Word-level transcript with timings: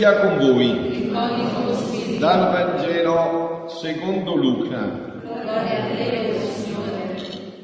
sia 0.00 0.18
con 0.20 0.38
voi. 0.38 1.10
Dal 2.18 2.50
Vangelo 2.50 3.64
secondo 3.66 4.34
Luca. 4.34 5.08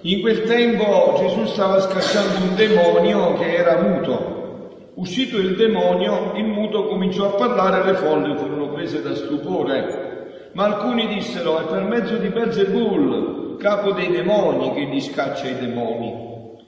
In 0.03 0.21
quel 0.21 0.43
tempo 0.43 1.15
Gesù 1.19 1.47
stava 1.47 1.81
scacciando 1.81 2.45
un 2.45 2.55
demonio 2.55 3.33
che 3.39 3.55
era 3.55 3.81
muto. 3.81 4.91
Uscito 4.97 5.39
il 5.39 5.57
demonio, 5.57 6.33
il 6.37 6.45
muto 6.45 6.85
cominciò 6.89 7.33
a 7.33 7.37
parlare 7.37 7.81
e 7.81 7.93
le 7.93 7.95
folle 7.95 8.37
furono 8.37 8.69
prese 8.69 9.01
da 9.01 9.15
stupore. 9.15 10.51
Ma 10.53 10.65
alcuni 10.65 11.07
dissero, 11.07 11.59
è 11.59 11.65
per 11.65 11.85
mezzo 11.85 12.17
di 12.17 12.29
Belzebul, 12.29 13.57
capo 13.59 13.93
dei 13.93 14.11
demoni, 14.11 14.75
che 14.75 14.83
gli 14.83 15.01
scaccia 15.01 15.49
i 15.49 15.59
demoni. 15.59 16.13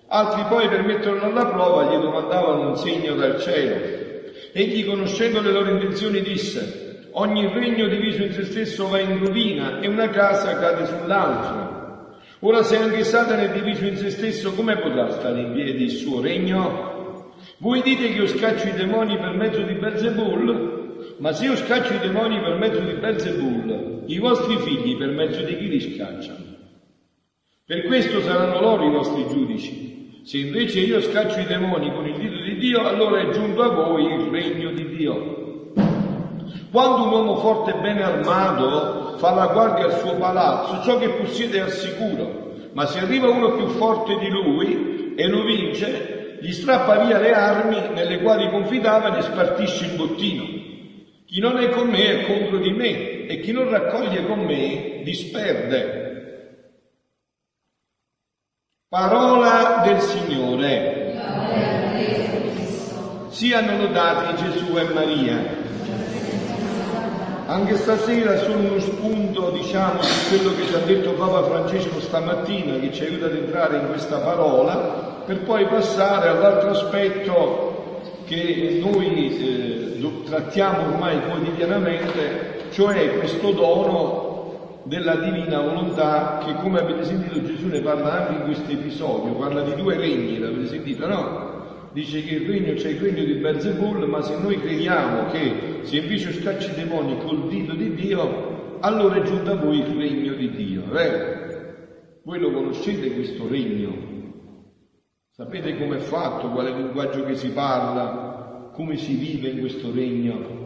Altri 0.09 0.45
poi 0.48 0.66
per 0.69 0.83
metterlo 0.85 1.25
alla 1.25 1.45
prova 1.45 1.85
gli 1.85 2.01
domandavano 2.01 2.69
un 2.71 2.77
segno 2.77 3.15
dal 3.15 3.39
cielo. 3.39 4.07
Egli, 4.52 4.84
conoscendo 4.84 5.41
le 5.41 5.52
loro 5.52 5.70
intenzioni, 5.70 6.20
disse, 6.23 7.09
ogni 7.12 7.47
regno 7.48 7.87
diviso 7.88 8.23
in 8.23 8.33
se 8.33 8.45
stesso 8.45 8.88
va 8.88 9.01
in 9.01 9.19
rovina 9.19 9.80
e 9.80 9.88
una 9.88 10.09
casa 10.09 10.59
cade 10.59 10.87
sull'altra. 10.87 12.16
Ora 12.41 12.62
se 12.62 12.77
anche 12.77 13.02
Satana 13.05 13.42
è 13.42 13.52
diviso 13.52 13.84
in 13.84 13.97
se 13.97 14.11
stesso, 14.11 14.55
come 14.55 14.78
potrà 14.78 15.11
stare 15.11 15.41
in 15.41 15.52
piedi 15.52 15.84
il 15.84 15.91
suo 15.91 16.20
regno? 16.20 17.34
Voi 17.59 17.83
dite 17.83 18.09
che 18.09 18.14
io 18.14 18.27
scaccio 18.27 18.69
i 18.69 18.73
demoni 18.73 19.19
per 19.19 19.34
mezzo 19.34 19.62
di 19.62 19.74
Belzebul? 19.74 21.14
Ma 21.19 21.33
se 21.33 21.47
io 21.47 21.56
scaccio 21.56 21.95
i 21.95 21.98
demoni 21.98 22.41
per 22.41 22.56
mezzo 22.59 22.80
di 22.80 22.92
Belzebul, 22.92 24.05
i 24.06 24.19
vostri 24.19 24.56
figli 24.59 24.97
per 24.97 25.09
mezzo 25.11 25.42
di 25.42 25.56
chi 25.56 25.69
li 25.69 25.95
scacciano? 25.95 26.45
Per 27.67 27.83
questo 27.86 28.20
saranno 28.20 28.61
loro 28.61 28.86
i 28.86 28.92
vostri 28.92 29.27
giudici. 29.28 29.98
Se 30.29 30.37
invece 30.37 30.81
io 30.81 31.01
scaccio 31.01 31.41
i 31.41 31.47
demoni 31.47 31.91
con 31.91 32.07
il 32.07 32.19
dito 32.19 32.43
di 32.43 32.59
Dio, 32.59 32.87
allora 32.87 33.19
è 33.23 33.31
giunto 33.31 33.62
a 33.62 33.69
voi 33.69 34.05
il 34.12 34.29
regno 34.29 34.70
di 34.73 34.95
Dio. 34.95 35.73
Quando 36.70 37.05
un 37.05 37.12
uomo 37.12 37.37
forte 37.37 37.70
e 37.70 37.81
bene 37.81 38.03
armato 38.03 39.17
fa 39.17 39.33
la 39.33 39.47
guardia 39.47 39.87
al 39.87 39.98
suo 40.01 40.17
palazzo, 40.17 40.83
ciò 40.83 40.98
che 40.98 41.09
possiede 41.12 41.57
è 41.57 41.61
al 41.61 41.70
sicuro. 41.70 42.69
Ma 42.75 42.85
se 42.85 42.98
arriva 42.98 43.31
uno 43.31 43.53
più 43.53 43.69
forte 43.69 44.19
di 44.19 44.29
lui 44.29 45.15
e 45.17 45.27
lo 45.29 45.45
vince, 45.45 46.37
gli 46.42 46.53
strappa 46.53 47.07
via 47.07 47.19
le 47.19 47.33
armi 47.33 47.95
nelle 47.95 48.19
quali 48.19 48.51
confidava 48.51 49.09
e 49.09 49.11
ne 49.13 49.23
spartisce 49.23 49.87
il 49.87 49.97
bottino. 49.97 50.45
Chi 51.25 51.41
non 51.41 51.57
è 51.57 51.70
con 51.70 51.89
me 51.89 52.05
è 52.05 52.27
contro 52.27 52.59
di 52.59 52.73
me 52.73 53.25
e 53.25 53.41
chi 53.41 53.53
non 53.53 53.70
raccoglie 53.70 54.27
con 54.27 54.41
me 54.41 55.01
disperde. 55.05 56.08
Parola 58.91 59.83
del 59.84 60.00
Signore. 60.00 61.20
Siano 63.28 63.77
lodati 63.77 64.42
Gesù 64.42 64.78
e 64.78 64.84
Maria. 64.95 65.36
Anche 67.48 67.77
stasera 67.77 68.39
solo 68.39 68.61
uno 68.61 68.80
spunto, 68.80 69.50
diciamo, 69.50 70.00
di 70.00 70.28
quello 70.30 70.56
che 70.56 70.67
ci 70.69 70.75
ha 70.75 70.78
detto 70.78 71.12
Papa 71.12 71.42
Francesco 71.42 72.00
stamattina, 72.00 72.78
che 72.78 72.91
ci 72.91 73.05
aiuta 73.05 73.27
ad 73.27 73.34
entrare 73.34 73.77
in 73.77 73.89
questa 73.89 74.20
parola, 74.20 75.23
per 75.27 75.41
poi 75.41 75.67
passare 75.67 76.30
all'altro 76.30 76.70
aspetto 76.70 78.00
che 78.25 78.80
noi 78.80 79.98
eh, 80.00 80.23
trattiamo 80.25 80.95
ormai 80.95 81.20
quotidianamente, 81.28 82.70
cioè 82.70 83.19
questo 83.19 83.50
dono 83.50 84.28
della 84.89 85.17
divina 85.17 85.61
volontà 85.61 86.41
che 86.42 86.55
come 86.55 86.81
avete 86.81 87.05
sentito 87.05 87.44
Gesù 87.44 87.69
ne 87.69 87.81
parla 87.81 88.27
anche 88.27 88.41
in 88.41 88.42
questo 88.44 88.72
episodio, 88.72 89.34
parla 89.34 89.61
di 89.61 89.75
due 89.75 89.97
regni, 89.97 90.39
l'avete 90.39 90.67
sentito, 90.67 91.07
no? 91.07 91.90
Dice 91.92 92.23
che 92.24 92.36
il 92.36 92.48
regno 92.48 92.73
c'è 92.74 92.89
il 92.89 92.98
regno 92.98 93.23
di 93.23 93.35
Berzebul, 93.35 94.08
ma 94.08 94.23
se 94.23 94.39
noi 94.39 94.58
crediamo 94.58 95.30
che 95.30 95.80
se 95.83 95.98
invece 95.98 96.33
scacci 96.33 96.70
i 96.70 96.74
demoni 96.74 97.18
col 97.18 97.48
dito 97.48 97.74
di 97.74 97.95
Dio, 97.95 98.79
allora 98.80 99.17
è 99.17 99.23
giunto 99.23 99.51
a 99.51 99.57
voi 99.57 99.79
il 99.80 99.96
regno 99.96 100.35
di 100.35 100.51
Dio, 100.51 100.85
vero? 100.89 101.36
Voi 102.23 102.39
lo 102.39 102.51
conoscete 102.51 103.13
questo 103.13 103.46
regno? 103.46 104.07
Sapete 105.30 105.77
come 105.77 105.96
è 105.96 106.01
fatto, 106.01 106.48
qual 106.48 106.67
è 106.67 106.70
il 106.70 106.77
linguaggio 106.77 107.24
che 107.24 107.34
si 107.34 107.51
parla, 107.51 108.70
come 108.73 108.96
si 108.96 109.17
vive 109.17 109.48
in 109.48 109.61
questo 109.61 109.92
regno? 109.92 110.58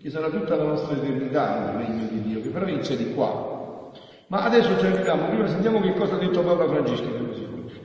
che 0.00 0.08
sarà 0.08 0.30
tutta 0.30 0.56
la 0.56 0.64
nostra 0.64 0.96
eternità 0.96 1.74
il 1.74 1.86
regno 1.86 2.08
di 2.08 2.22
Dio, 2.22 2.40
che 2.40 2.48
però 2.48 2.66
inizia 2.66 2.96
di 2.96 3.12
qua. 3.12 3.49
Ma 4.30 4.44
adesso 4.44 4.78
ci 4.78 4.86
arriviamo, 4.86 5.26
prima 5.26 5.48
sentiamo 5.48 5.80
che 5.80 5.92
cosa 5.94 6.14
ha 6.14 6.18
detto 6.18 6.42
Papa 6.42 6.68
Francesco, 6.68 7.08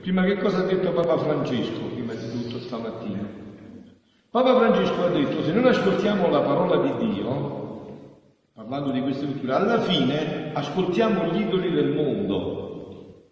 prima 0.00 0.22
che 0.22 0.38
cosa 0.38 0.58
ha 0.58 0.62
detto 0.62 0.92
Papa 0.92 1.18
Francesco, 1.18 1.86
prima 1.92 2.12
di 2.12 2.30
tutto 2.30 2.60
stamattina. 2.60 3.26
Papa 4.30 4.54
Francesco 4.54 5.06
ha 5.06 5.08
detto, 5.08 5.42
se 5.42 5.50
non 5.50 5.66
ascoltiamo 5.66 6.30
la 6.30 6.42
parola 6.42 6.76
di 6.86 7.10
Dio, 7.10 8.04
parlando 8.54 8.92
di 8.92 9.00
queste 9.00 9.26
culture, 9.26 9.54
alla 9.54 9.80
fine 9.80 10.52
ascoltiamo 10.52 11.32
gli 11.32 11.40
idoli 11.40 11.72
del 11.72 11.94
mondo. 11.94 13.24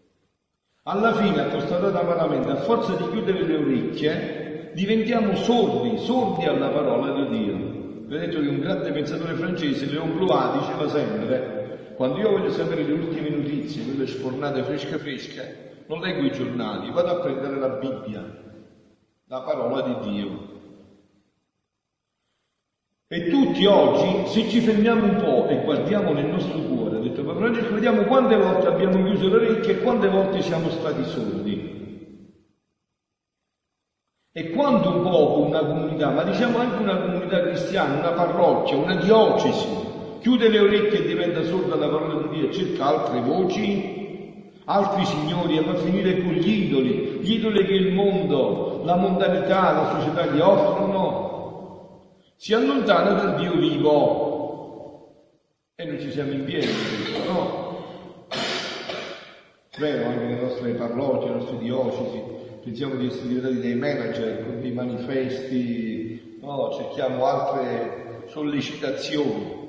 Alla 0.82 1.14
fine, 1.14 1.40
accostatata 1.40 2.00
amaramente, 2.00 2.50
a 2.50 2.56
forza 2.56 2.94
di 2.94 3.10
chiudere 3.10 3.44
le 3.44 3.56
orecchie, 3.56 4.72
diventiamo 4.74 5.36
sordi, 5.36 5.98
sordi 5.98 6.46
alla 6.46 6.68
parola 6.68 7.12
di 7.12 7.38
Dio. 7.38 7.82
Detto 8.08 8.40
che 8.40 8.48
un 8.48 8.58
grande 8.58 8.90
pensatore 8.90 9.34
francese, 9.34 9.86
Léon 9.86 10.16
Blois, 10.16 10.58
diceva 10.58 10.88
sempre, 10.88 11.53
quando 11.94 12.18
io 12.18 12.30
voglio 12.30 12.50
sapere 12.50 12.82
le 12.82 12.92
ultime 12.92 13.30
notizie, 13.30 13.84
quelle 13.84 14.06
sfornate 14.06 14.62
fresche 14.62 14.98
fresche, 14.98 15.84
non 15.86 16.00
leggo 16.00 16.24
i 16.24 16.32
giornali, 16.32 16.90
vado 16.90 17.10
a 17.10 17.20
prendere 17.20 17.58
la 17.58 17.68
Bibbia, 17.68 18.24
la 19.26 19.40
parola 19.42 19.80
di 19.82 20.10
Dio. 20.10 20.52
E 23.06 23.28
tutti 23.28 23.64
oggi, 23.66 24.26
se 24.26 24.48
ci 24.48 24.60
fermiamo 24.60 25.04
un 25.04 25.16
po' 25.16 25.46
e 25.48 25.62
guardiamo 25.62 26.12
nel 26.12 26.26
nostro 26.26 26.58
cuore, 26.58 26.96
ha 26.96 27.00
detto 27.00 27.22
Papa 27.22 27.38
Francesco, 27.38 27.74
vediamo 27.74 28.02
quante 28.04 28.36
volte 28.36 28.66
abbiamo 28.66 29.04
chiuso 29.04 29.28
le 29.28 29.36
orecchie 29.36 29.74
e 29.74 29.82
quante 29.82 30.08
volte 30.08 30.40
siamo 30.40 30.70
stati 30.70 31.04
sordi. 31.04 31.82
E 34.32 34.50
quando 34.50 34.96
un 34.96 35.02
popolo, 35.02 35.46
una 35.46 35.64
comunità, 35.64 36.10
ma 36.10 36.24
diciamo 36.24 36.58
anche 36.58 36.82
una 36.82 36.98
comunità 36.98 37.40
cristiana, 37.42 37.98
una 37.98 38.12
parrocchia, 38.12 38.76
una 38.76 38.96
diocesi, 38.96 39.83
chiude 40.24 40.48
le 40.48 40.58
orecchie 40.58 41.00
e 41.00 41.06
diventa 41.06 41.42
sorda 41.42 41.74
alla 41.74 41.86
parola 41.86 42.26
di 42.26 42.38
Dio 42.38 42.48
e 42.48 42.52
cerca 42.54 42.86
altre 42.86 43.20
voci, 43.20 44.50
altri 44.64 45.04
signori, 45.04 45.58
e 45.58 45.62
va 45.62 45.74
finire 45.74 46.22
con 46.22 46.32
gli 46.32 46.62
idoli, 46.62 47.18
gli 47.20 47.32
idoli 47.32 47.66
che 47.66 47.74
il 47.74 47.92
mondo, 47.92 48.80
la 48.84 48.96
mondanità, 48.96 49.72
la 49.72 50.00
società 50.00 50.24
gli 50.32 50.40
offrono, 50.40 52.22
si 52.36 52.54
allontana 52.54 53.12
dal 53.12 53.36
Dio 53.36 53.54
vivo. 53.58 55.12
E 55.74 55.84
noi 55.84 56.00
ci 56.00 56.10
siamo 56.10 56.32
in 56.32 56.44
piedi, 56.44 56.72
no? 57.26 57.82
Vero, 59.76 60.06
anche 60.06 60.24
nelle 60.24 60.40
nostre 60.40 60.72
parrocchie, 60.72 61.28
nelle 61.28 61.40
nostre 61.40 61.58
diocesi, 61.58 62.22
pensiamo 62.62 62.94
di 62.94 63.08
essere 63.08 63.28
diventati 63.28 63.60
dei 63.60 63.74
manager 63.74 64.42
con 64.46 64.60
dei 64.62 64.72
manifesti, 64.72 66.38
no, 66.40 66.72
cerchiamo 66.72 67.26
altre 67.26 68.22
sollecitazioni. 68.28 69.63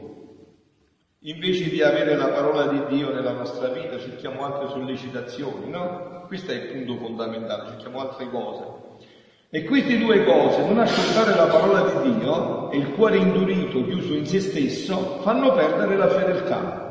Invece 1.28 1.72
di 1.72 1.82
avere 1.82 2.16
la 2.16 2.28
parola 2.28 2.68
di 2.68 2.96
Dio 2.96 3.12
nella 3.12 3.32
nostra 3.32 3.70
vita, 3.70 3.98
cerchiamo 3.98 4.46
altre 4.46 4.70
sollecitazioni, 4.70 5.72
no? 5.72 6.24
Questo 6.28 6.52
è 6.52 6.56
il 6.56 6.68
punto 6.68 6.98
fondamentale, 6.98 7.70
cerchiamo 7.70 8.00
altre 8.00 8.30
cose. 8.30 8.64
E 9.50 9.64
queste 9.64 9.98
due 9.98 10.24
cose, 10.24 10.64
non 10.68 10.78
ascoltare 10.78 11.36
la 11.36 11.48
parola 11.48 11.82
di 11.82 12.20
Dio 12.20 12.70
e 12.70 12.78
il 12.78 12.92
cuore 12.92 13.18
indurito, 13.18 13.84
chiuso 13.86 14.14
in 14.14 14.28
se 14.28 14.40
stesso, 14.40 15.20
fanno 15.22 15.52
perdere 15.54 15.98
la 15.98 16.10
fedeltà. 16.10 16.84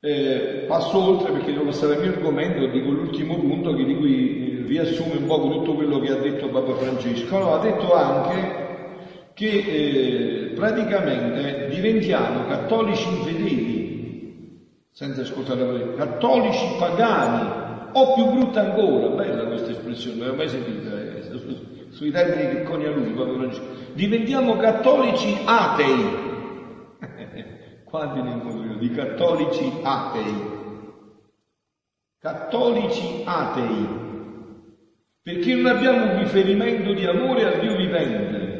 Eh, 0.00 0.64
passo 0.66 0.98
oltre 0.98 1.30
perché 1.30 1.52
devo 1.52 1.66
passare 1.66 1.96
al 1.96 2.00
mio 2.00 2.12
argomento, 2.12 2.66
dico 2.68 2.88
l'ultimo 2.90 3.36
punto 3.36 3.74
che 3.74 3.84
di 3.84 3.96
cui 3.96 4.64
riassume 4.66 5.16
un 5.18 5.26
po' 5.26 5.42
tutto 5.42 5.74
quello 5.74 6.00
che 6.00 6.10
ha 6.10 6.16
detto 6.16 6.48
Papa 6.48 6.74
Francesco. 6.74 7.36
No, 7.36 7.52
ha 7.52 7.58
detto 7.58 7.92
anche 7.92 8.61
che 9.34 9.48
eh, 9.48 10.52
praticamente 10.54 11.68
diventiamo 11.68 12.46
cattolici 12.46 13.08
infedeli, 13.08 13.80
senza 14.90 15.22
ascoltare 15.22 15.60
la 15.60 15.66
parola, 15.66 15.94
cattolici 15.94 16.66
pagani, 16.78 17.60
o 17.92 18.14
più 18.14 18.26
brutta 18.26 18.60
ancora, 18.60 19.08
bella 19.08 19.44
questa 19.46 19.70
espressione, 19.70 20.18
non 20.18 20.28
l'ho 20.28 20.34
mai 20.34 20.48
sentita, 20.48 21.00
eh, 21.00 21.22
sui 21.90 22.10
termini 22.10 22.48
che 22.48 22.62
conia 22.62 22.90
lui, 22.90 23.14
diventiamo 23.94 24.56
cattolici 24.56 25.36
atei 25.44 26.30
quanti 27.84 28.22
nel 28.22 28.36
mondo 28.42 28.78
di 28.78 28.90
cattolici 28.90 29.70
atei. 29.82 30.60
Cattolici 32.18 33.22
atei, 33.24 33.86
perché 35.20 35.54
non 35.54 35.66
abbiamo 35.66 36.12
un 36.12 36.18
riferimento 36.20 36.92
di 36.94 37.04
amore 37.04 37.44
al 37.44 37.60
Dio 37.60 37.76
vivente. 37.76 38.51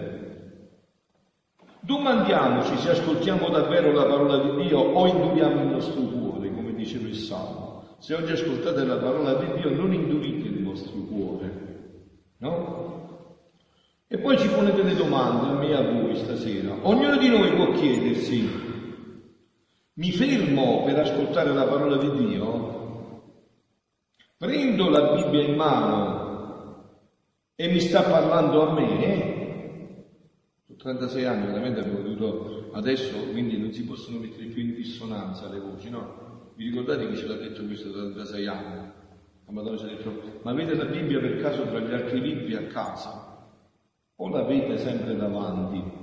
Domandiamoci 1.84 2.76
se 2.76 2.90
ascoltiamo 2.90 3.48
davvero 3.48 3.90
la 3.90 4.04
parola 4.04 4.38
di 4.38 4.68
Dio 4.68 4.78
o 4.78 5.04
induriamo 5.08 5.62
il 5.62 5.66
nostro 5.66 6.00
cuore, 6.02 6.54
come 6.54 6.74
diceva 6.74 7.08
il 7.08 7.16
Salmo. 7.16 7.96
Se 7.98 8.14
oggi 8.14 8.30
ascoltate 8.30 8.84
la 8.84 8.98
parola 8.98 9.34
di 9.34 9.60
Dio 9.60 9.74
non 9.74 9.92
indurite 9.92 10.46
il 10.46 10.62
vostro 10.62 11.00
cuore, 11.00 12.36
no? 12.38 13.26
E 14.06 14.16
poi 14.16 14.38
ci 14.38 14.46
pone 14.48 14.72
delle 14.72 14.94
domande 14.94 15.48
a 15.48 15.58
me 15.58 15.68
e 15.70 15.74
a 15.74 15.82
voi 15.82 16.14
stasera. 16.14 16.76
Ognuno 16.82 17.16
di 17.16 17.28
noi 17.28 17.52
può 17.56 17.72
chiedersi, 17.72 18.48
mi 19.94 20.12
fermo 20.12 20.84
per 20.84 21.00
ascoltare 21.00 21.52
la 21.52 21.64
parola 21.64 21.96
di 21.96 22.26
Dio? 22.26 23.22
Prendo 24.38 24.88
la 24.88 25.14
Bibbia 25.14 25.42
in 25.42 25.56
mano 25.56 26.84
e 27.56 27.68
mi 27.68 27.80
sta 27.80 28.02
parlando 28.02 28.68
a 28.68 28.72
me? 28.72 29.41
Ho 30.84 30.96
36 30.96 31.24
anni, 31.24 31.46
veramente 31.46 31.80
avevo 31.80 32.02
dovuto 32.02 32.70
adesso, 32.72 33.16
quindi 33.30 33.56
non 33.56 33.72
si 33.72 33.84
possono 33.84 34.18
mettere 34.18 34.46
più 34.46 34.62
in 34.62 34.74
dissonanza 34.74 35.48
le 35.48 35.60
voci, 35.60 35.88
no? 35.90 36.50
Vi 36.56 36.64
ricordate 36.64 37.08
che 37.08 37.16
ce 37.16 37.26
l'ha 37.26 37.36
detto 37.36 37.64
questo 37.64 37.90
da 37.90 38.00
36 38.00 38.46
anni? 38.46 38.90
La 39.46 39.52
Madonna 39.52 39.78
ci 39.78 39.84
ha 39.84 39.88
detto, 39.88 40.40
ma 40.42 40.50
avete 40.50 40.74
la 40.74 40.86
Bibbia 40.86 41.20
per 41.20 41.40
caso 41.40 41.62
tra 41.66 41.78
gli 41.78 41.92
altri 41.92 42.20
libri 42.20 42.54
a 42.54 42.66
casa? 42.66 43.30
o 44.22 44.28
l'avete 44.28 44.78
sempre 44.78 45.16
davanti 45.16 46.00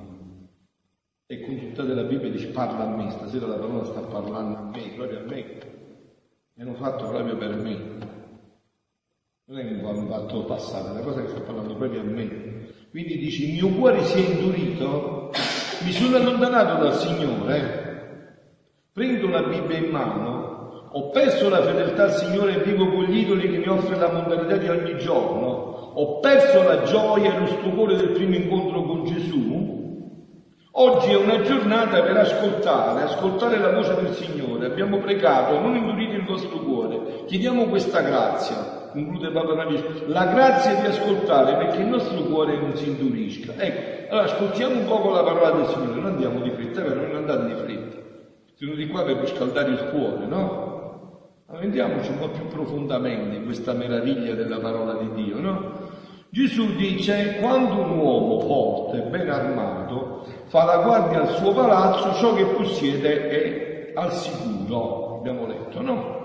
e 1.25 1.41
consultate 1.41 1.93
la 1.93 2.03
Bibbia 2.03 2.27
e 2.27 2.31
dice 2.31 2.47
parla 2.47 2.83
a 2.83 2.95
me, 2.95 3.11
stasera 3.11 3.45
la 3.45 3.55
parola 3.55 3.85
sta 3.85 4.01
parlando 4.01 4.57
a 4.57 4.63
me, 4.63 4.93
proprio 4.95 5.19
a 5.19 5.23
me, 5.23 5.59
mi 6.53 6.63
hanno 6.63 6.73
fatto 6.73 7.07
proprio 7.07 7.37
per 7.37 7.55
me. 7.55 8.07
Non 9.45 9.57
è 9.57 9.67
che 9.67 9.73
mi 9.73 9.87
hanno 9.87 10.07
fatto 10.07 10.43
passare, 10.45 10.87
è 10.87 10.91
una 10.91 11.01
cosa 11.01 11.21
che 11.21 11.29
sta 11.29 11.41
parlando 11.41 11.75
proprio 11.75 12.01
a 12.01 12.03
me. 12.03 12.58
Quindi 12.89 13.19
dici, 13.19 13.49
il 13.49 13.53
mio 13.53 13.77
cuore 13.77 14.03
si 14.03 14.17
è 14.17 14.29
indurito, 14.29 15.29
mi 15.83 15.91
sono 15.91 16.15
allontanato 16.15 16.81
dal 16.83 16.95
Signore, 16.95 18.33
prendo 18.91 19.27
la 19.27 19.43
Bibbia 19.43 19.77
in 19.77 19.91
mano, 19.91 20.89
ho 20.91 21.09
perso 21.11 21.49
la 21.49 21.61
fedeltà 21.61 22.05
al 22.05 22.13
Signore 22.13 22.55
e 22.55 22.63
vivo 22.63 22.89
con 22.89 23.03
gli 23.03 23.19
idoli 23.19 23.47
che 23.47 23.57
mi 23.59 23.67
offre 23.67 23.95
la 23.95 24.11
mondalità 24.11 24.57
di 24.57 24.69
ogni 24.69 24.97
giorno, 24.97 25.91
ho 25.93 26.19
perso 26.19 26.63
la 26.63 26.81
gioia 26.81 27.35
e 27.35 27.39
lo 27.39 27.45
stupore 27.45 27.95
del 27.95 28.09
primo 28.09 28.33
incontro 28.33 28.81
con 28.81 29.05
Gesù, 29.05 29.99
oggi 30.71 31.11
è 31.11 31.15
una 31.15 31.41
giornata 31.41 32.01
per 32.01 32.17
ascoltare, 32.17 33.03
ascoltare 33.03 33.59
la 33.59 33.71
voce 33.71 33.95
del 34.01 34.13
Signore. 34.15 34.65
Abbiamo 34.65 34.97
pregato, 34.97 35.59
non 35.59 35.75
indurite 35.75 36.15
il 36.15 36.25
vostro 36.25 36.57
cuore, 36.57 37.25
chiediamo 37.27 37.65
questa 37.65 38.01
grazia, 38.01 38.78
conclude 38.91 39.29
Papa 39.29 39.53
Francesco, 39.53 40.03
la 40.07 40.25
grazia 40.25 40.75
di 40.75 40.85
ascoltare 40.87 41.55
perché 41.55 41.81
il 41.81 41.87
nostro 41.87 42.21
cuore 42.23 42.57
non 42.57 42.75
si 42.75 42.87
indurisca. 42.87 43.53
Ecco, 43.57 44.11
allora 44.11 44.25
ascoltiamo 44.25 44.75
un 44.75 44.85
poco 44.85 45.11
la 45.11 45.23
parola 45.23 45.51
del 45.51 45.67
Signore, 45.67 45.93
non 45.93 46.05
andiamo 46.05 46.41
di 46.41 46.49
fretta, 46.51 46.81
però 46.81 47.01
non 47.01 47.15
andate 47.15 47.45
di 47.45 47.53
fretta. 47.53 47.97
Sono 48.55 48.73
di 48.73 48.87
qua 48.87 49.03
per 49.03 49.27
scaldare 49.27 49.69
il 49.69 49.89
cuore, 49.91 50.25
no? 50.25 50.67
Andiamoci 51.47 52.11
un 52.11 52.19
po' 52.19 52.29
più 52.29 52.47
profondamente 52.47 53.37
in 53.37 53.45
questa 53.45 53.73
meraviglia 53.73 54.33
della 54.35 54.59
parola 54.59 54.93
di 54.93 55.23
Dio, 55.23 55.39
no? 55.39 55.71
Gesù 56.29 56.75
dice, 56.75 57.37
quando 57.39 57.81
un 57.81 57.97
uomo 57.97 58.39
forte, 58.41 59.01
ben 59.01 59.29
armato, 59.29 60.25
fa 60.45 60.63
la 60.63 60.77
guardia 60.77 61.21
al 61.21 61.35
suo 61.35 61.53
palazzo, 61.53 62.13
ciò 62.13 62.35
che 62.35 62.45
possiede 62.45 63.29
è 63.29 63.93
al 63.95 64.11
sicuro, 64.11 65.17
abbiamo 65.17 65.47
letto, 65.47 65.81
no? 65.81 66.18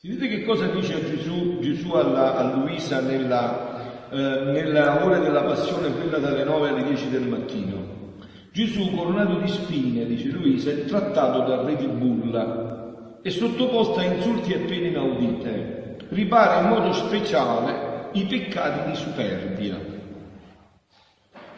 Sentite 0.00 0.28
che 0.28 0.44
cosa 0.44 0.68
dice 0.68 1.04
Gesù, 1.10 1.58
Gesù 1.58 1.90
alla, 1.90 2.36
a 2.36 2.54
Luisa 2.54 3.00
nella, 3.00 4.08
eh, 4.10 4.16
nella 4.52 5.04
ora 5.04 5.18
della 5.18 5.42
passione, 5.42 5.90
quella 5.90 6.18
dalle 6.18 6.44
9 6.44 6.68
alle 6.68 6.84
10 6.84 7.10
del 7.10 7.26
mattino. 7.26 8.14
Gesù, 8.52 8.94
coronato 8.94 9.40
di 9.40 9.48
spine, 9.48 10.06
dice 10.06 10.28
Luisa, 10.28 10.70
è 10.70 10.84
trattato 10.84 11.40
dal 11.40 11.64
re 11.64 11.74
di 11.74 11.88
Bulla 11.88 13.18
e 13.20 13.28
sottoposto 13.30 13.98
a 13.98 14.04
insulti 14.04 14.52
e 14.52 14.58
pene 14.58 14.86
inaudite. 14.86 15.96
Ripara 16.10 16.60
in 16.60 16.68
modo 16.68 16.92
speciale 16.92 18.10
i 18.12 18.24
peccati 18.24 18.90
di 18.90 18.96
superbia, 18.96 19.80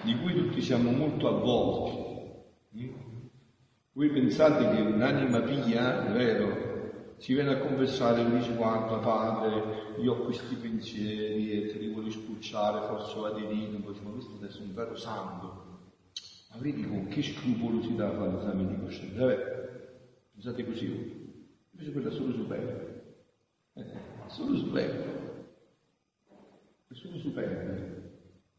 di 0.01 0.17
cui 0.17 0.33
tutti 0.33 0.63
siamo 0.63 0.91
molto 0.93 1.29
avvolti. 1.29 1.99
Voi 3.93 4.09
pensate 4.09 4.67
che 4.71 4.81
un'anima 4.81 5.41
pia, 5.41 6.07
vero, 6.11 6.70
si 7.21 7.35
viene 7.35 7.53
a 7.53 7.59
confessare 7.59 8.23
e 8.23 8.31
dice 8.31 8.55
guarda 8.55 8.97
padre, 8.99 9.95
io 9.99 10.15
ho 10.15 10.25
questi 10.25 10.55
pensieri 10.57 11.53
e 11.53 11.67
te 11.67 11.79
li 11.79 11.93
voglio 11.93 12.11
spulciare, 12.11 12.87
forse 12.87 13.19
va 13.19 13.31
di 13.31 13.45
vino, 13.45 13.79
poi 13.79 13.93
dice 13.93 14.05
ma 14.05 14.11
questo 14.11 14.35
adesso 14.37 14.59
è 14.59 14.63
un 14.63 14.75
vero 14.75 14.97
santo. 14.97 15.69
Ma 16.49 16.57
vedi 16.57 16.87
con 16.89 17.07
che 17.07 17.23
scrupolosità 17.23 18.11
fa 18.13 18.27
l'esame 18.27 18.67
di 18.67 18.81
coscienza? 18.81 19.21
Vabbè, 19.21 19.81
pensate 20.33 20.65
così 20.65 21.29
Invece 21.71 21.93
quella 21.93 22.09
è 22.09 22.13
solo 22.13 22.33
superbia. 22.33 23.03
Eh, 23.75 23.85
solo 24.27 24.57
superbia 24.57 25.21
è 26.91 26.95
solo 26.95 27.19
superbia. 27.19 28.09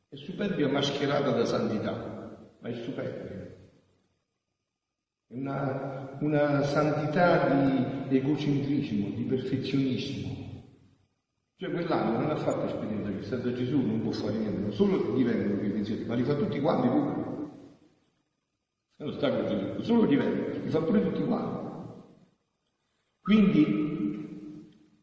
È 0.07 0.15
superbia 0.15 0.67
mascherata 0.69 1.31
da 1.31 1.45
santità, 1.45 2.47
ma 2.59 2.69
è 2.69 2.73
superbia. 2.73 3.49
È 5.27 5.33
una, 5.33 6.00
una 6.21 6.63
santità 6.63 7.47
di 8.07 8.17
egocentrismo, 8.17 9.09
di 9.15 9.23
perfezionismo. 9.23 10.39
Cioè 11.57 11.71
quell'anno 11.71 12.19
non 12.19 12.29
ha 12.29 12.35
fatto 12.35 12.65
esperienza 12.65 13.11
che 13.11 13.23
senza 13.23 13.53
Gesù 13.53 13.79
non 13.79 14.01
può 14.01 14.11
fare 14.11 14.37
niente, 14.37 14.61
non 14.61 14.71
solo 14.71 15.13
diventano 15.13 15.57
quei 15.57 15.71
pensieri, 15.71 16.05
ma 16.05 16.15
li 16.15 16.23
fa 16.23 16.35
tutti 16.35 16.59
quanti 16.59 16.87
pure. 16.87 17.29
Non 18.97 19.13
sta 19.13 19.31
con 19.31 19.45
Gesù, 19.45 19.81
solo 19.81 20.05
diventa, 20.05 20.59
li 20.59 20.69
fa 20.69 20.81
pure 20.81 21.03
tutti 21.03 21.23
quanti. 21.23 21.59
Quindi, 23.21 23.65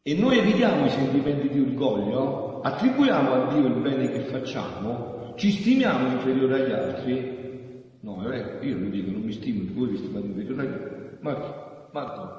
e 0.03 0.15
noi 0.15 0.39
evitiamo 0.39 0.87
i 0.87 0.91
sentimenti 0.91 1.49
di 1.49 1.61
orgoglio 1.61 2.61
attribuiamo 2.61 3.33
a 3.33 3.55
Dio 3.55 3.67
il 3.67 3.81
bene 3.81 4.11
che 4.11 4.21
facciamo, 4.23 5.35
ci 5.37 5.51
stimiamo 5.51 6.13
inferiore 6.13 6.63
agli 6.63 6.73
altri, 6.73 7.83
no, 8.01 8.23
è 8.25 8.29
vero, 8.29 8.65
io 8.65 8.79
lo 8.79 8.89
dico, 8.89 9.11
non 9.11 9.23
mi 9.23 9.33
stimo, 9.33 9.73
voi 9.75 9.91
vi 9.91 9.97
stimate 9.99 10.27
inferiore 10.27 10.63
agli 10.63 10.73
altri, 10.73 10.98
ma 11.21 11.35
chi? 11.35 11.53
Ma 11.93 12.05
dove? 12.05 12.33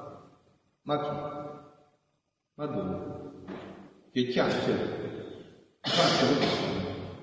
Ma 0.82 1.00
chi? 1.00 1.08
Ma 2.54 2.66
dove? 2.66 2.98
Che 4.12 4.26
chiacchiere? 4.28 4.98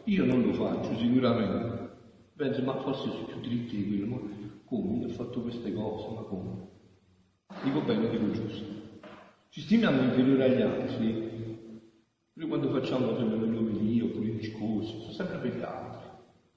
Io 0.05 0.25
non 0.25 0.41
lo 0.41 0.53
faccio 0.53 0.97
sicuramente. 0.97 1.95
Penso, 2.35 2.61
ma 2.63 2.75
forse 2.81 3.09
sono 3.09 3.25
più 3.25 3.39
dritti 3.41 3.75
di 3.75 3.87
quello, 3.87 4.15
ma 4.15 4.19
come? 4.65 5.05
Ho 5.05 5.09
fatto 5.09 5.41
queste 5.41 5.73
cose, 5.73 6.15
ma 6.15 6.21
come? 6.21 6.67
Dico 7.63 7.81
bene, 7.81 8.09
dico 8.09 8.31
giusto. 8.31 8.65
Ci 9.49 9.61
stimiamo 9.61 10.01
inferiore 10.01 10.43
agli 10.43 10.61
altri 10.61 11.27
noi 12.37 12.49
quando 12.49 12.69
facciamo 12.69 13.17
omelie 13.17 14.03
oppure 14.03 14.27
i 14.27 14.35
discorsi, 14.35 14.99
sono 14.99 15.11
sempre 15.11 15.37
per 15.39 15.57
gli 15.57 15.63
altri. 15.63 16.07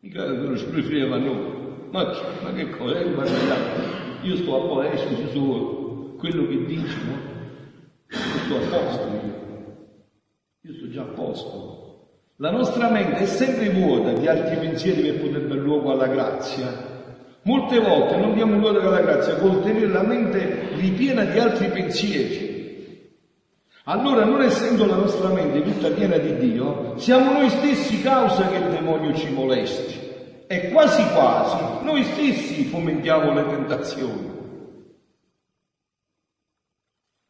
Mica 0.00 0.26
quello 0.26 0.54
ci 0.54 0.70
riferiva 0.70 1.16
a 1.16 1.18
noi. 1.18 1.88
Ma, 1.90 2.04
ma 2.42 2.52
che 2.52 2.68
cosa? 2.68 2.98
È 2.98 4.09
Io 4.22 4.36
sto 4.36 4.56
a 4.56 4.66
posto, 4.66 5.16
ci 5.16 5.28
sono 5.32 6.14
quello 6.18 6.46
che 6.46 6.64
dici, 6.66 6.96
no? 7.06 7.18
Io 8.10 8.38
sto 8.44 8.56
a 8.56 8.78
posto 8.78 9.06
io. 9.24 9.38
Io 10.62 10.74
sto 10.74 10.90
già 10.90 11.02
a 11.02 11.06
posto. 11.06 11.80
La 12.36 12.50
nostra 12.50 12.90
mente 12.90 13.20
è 13.20 13.26
sempre 13.26 13.70
vuota 13.70 14.12
di 14.12 14.26
altri 14.26 14.56
pensieri 14.56 15.02
per 15.02 15.20
poter 15.20 15.46
dar 15.46 15.58
luogo 15.58 15.90
alla 15.90 16.06
grazia. 16.06 16.88
Molte 17.42 17.78
volte 17.78 18.16
non 18.16 18.34
diamo 18.34 18.58
luogo 18.58 18.80
alla 18.88 19.00
grazia 19.00 19.36
col 19.36 19.62
tenere 19.62 19.88
la 19.88 20.02
mente 20.02 20.68
ripiena 20.74 21.24
di 21.24 21.38
altri 21.38 21.68
pensieri. 21.68 22.50
Allora, 23.84 24.24
non 24.24 24.42
essendo 24.42 24.84
la 24.84 24.96
nostra 24.96 25.30
mente 25.30 25.62
tutta 25.62 25.88
piena 25.88 26.18
di 26.18 26.36
Dio, 26.36 26.94
siamo 26.96 27.32
noi 27.32 27.48
stessi 27.48 28.02
causa 28.02 28.48
che 28.48 28.56
il 28.56 28.68
demonio 28.68 29.14
ci 29.14 29.32
molesti. 29.32 29.99
E 30.52 30.68
quasi 30.70 31.00
quasi 31.12 31.84
noi 31.84 32.02
stessi 32.02 32.64
fomentiamo 32.64 33.32
le 33.32 33.46
tentazioni. 33.46 34.30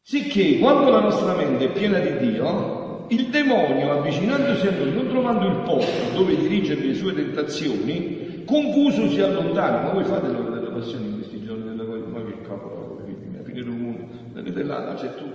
Sicché 0.01 0.59
quando 0.59 0.89
la 0.89 1.01
nostra 1.01 1.35
mente 1.35 1.67
è 1.67 1.71
piena 1.71 1.99
di 1.99 2.31
Dio, 2.31 3.09
il 3.11 3.29
demonio, 3.29 3.93
avvicinandosi 3.93 4.67
a 4.69 4.71
noi, 4.71 4.95
non 4.95 5.09
trovando 5.09 5.47
il 5.49 5.63
posto 5.65 6.15
dove 6.15 6.35
dirigere 6.35 6.81
le 6.81 6.95
sue 6.95 7.13
tentazioni, 7.13 8.43
confuso 8.47 9.07
si 9.11 9.21
allontana. 9.21 9.83
Ma 9.83 9.91
voi 9.91 10.05
fate 10.05 10.29
l'ora 10.29 10.49
della 10.49 10.71
passione 10.71 11.09
in 11.09 11.15
questi 11.17 11.43
giorni 11.43 11.65
della 11.65 11.85
cosa, 11.85 12.07
ma 12.07 12.25
che 12.25 12.41
capo, 12.41 13.03
fine 13.05 13.43
del 13.63 13.67
mondo, 13.67 14.07
vedete 14.33 14.63
là, 14.63 14.95
c'è 14.95 15.15
tutto? 15.15 15.30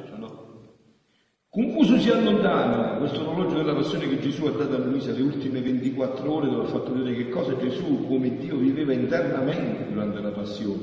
Confuso 1.55 1.97
si 1.97 2.09
allontana 2.09 2.97
questo 2.97 3.21
orologio 3.21 3.55
della 3.55 3.73
passione 3.73 4.09
che 4.09 4.19
Gesù 4.19 4.43
ha 4.43 4.51
dato 4.51 4.75
a 4.75 4.77
Luisa 4.77 5.13
le 5.13 5.21
ultime 5.21 5.61
24 5.61 6.29
ore 6.29 6.49
dove 6.49 6.63
ha 6.63 6.67
fatto 6.67 6.93
vedere 6.93 7.15
che 7.15 7.29
cosa 7.29 7.55
Gesù 7.55 8.05
come 8.09 8.35
Dio 8.39 8.57
viveva 8.57 8.91
internamente 8.91 9.85
durante 9.89 10.19
la 10.19 10.31
passione. 10.31 10.81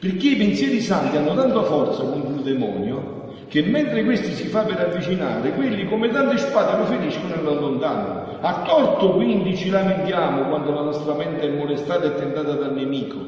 Perché 0.00 0.28
i 0.28 0.36
pensieri 0.36 0.80
santi 0.80 1.18
hanno 1.18 1.34
tanta 1.34 1.62
forza 1.64 2.02
contro 2.02 2.34
il 2.34 2.40
demonio 2.40 3.34
che 3.48 3.60
mentre 3.60 4.02
questi 4.02 4.32
si 4.32 4.46
fa 4.46 4.62
per 4.62 4.80
avvicinare, 4.80 5.52
quelli 5.52 5.86
come 5.86 6.08
tante 6.08 6.38
spade 6.38 6.78
lo 6.78 6.84
feriscono 6.86 7.34
e 7.34 7.42
lo 7.42 7.58
allontanano. 7.58 8.38
A 8.40 8.62
torto 8.62 9.12
quindi 9.12 9.54
ci 9.54 9.68
lamentiamo 9.68 10.48
quando 10.48 10.72
la 10.72 10.80
nostra 10.80 11.12
mente 11.12 11.42
è 11.42 11.54
molestata 11.54 12.06
e 12.06 12.14
tentata 12.14 12.54
dal 12.54 12.72
nemico. 12.72 13.18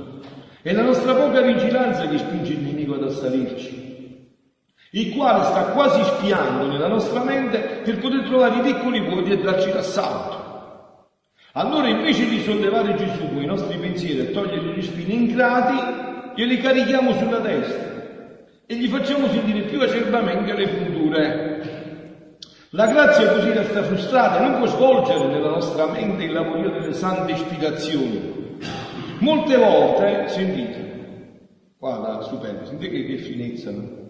È 0.63 0.73
la 0.73 0.85
nostra 0.85 1.13
poca 1.13 1.43
vigilanza 1.43 2.09
che 2.09 2.17
spinge 2.17 2.55
il 2.55 2.61
nemico 2.61 2.95
ad 2.95 3.03
assalirci 3.03 3.82
il 4.95 5.15
quale 5.15 5.45
sta 5.45 5.65
quasi 5.73 6.03
spiando 6.05 6.67
nella 6.67 6.89
nostra 6.89 7.23
mente 7.25 7.81
per 7.83 7.99
poter 7.99 8.25
trovare 8.25 8.57
i 8.57 8.73
piccoli 8.73 9.01
vuoti 9.01 9.31
e 9.31 9.39
darci 9.39 9.73
l'assalto. 9.73 10.41
Allora 11.53 11.89
invece 11.89 12.29
di 12.29 12.43
sollevare 12.43 12.95
Gesù 12.97 13.29
con 13.29 13.43
i 13.43 13.47
nostri 13.47 13.79
pensieri 13.79 14.21
e 14.21 14.31
togliergli 14.33 14.77
gli 14.77 14.83
spini 14.83 15.15
ingrati, 15.15 16.35
glieli 16.35 16.61
carichiamo 16.61 17.13
sulla 17.15 17.39
destra 17.39 17.91
e 18.67 18.75
gli 18.75 18.89
facciamo 18.89 19.29
sentire 19.29 19.63
più 19.63 19.81
acerbamente 19.81 20.55
le 20.55 20.69
punture. 20.69 21.61
La 22.71 22.87
grazia 22.87 23.33
così 23.33 23.51
resta 23.51 23.83
frustrata 23.83 24.41
non 24.41 24.59
può 24.59 24.67
svolgere 24.67 25.27
nella 25.27 25.51
nostra 25.51 25.87
mente 25.87 26.25
il 26.25 26.33
lavoro 26.33 26.71
delle 26.71 26.93
sante 26.93 27.33
ispirazioni. 27.33 28.59
Molte 29.21 29.57
volte, 29.57 30.29
sentite, 30.29 31.37
qua 31.79 31.99
la 31.99 32.23
stupendo, 32.23 32.65
sentite 32.65 32.91
che, 32.91 33.05
che 33.05 33.17
finezza, 33.19 33.71
no? 33.71 34.02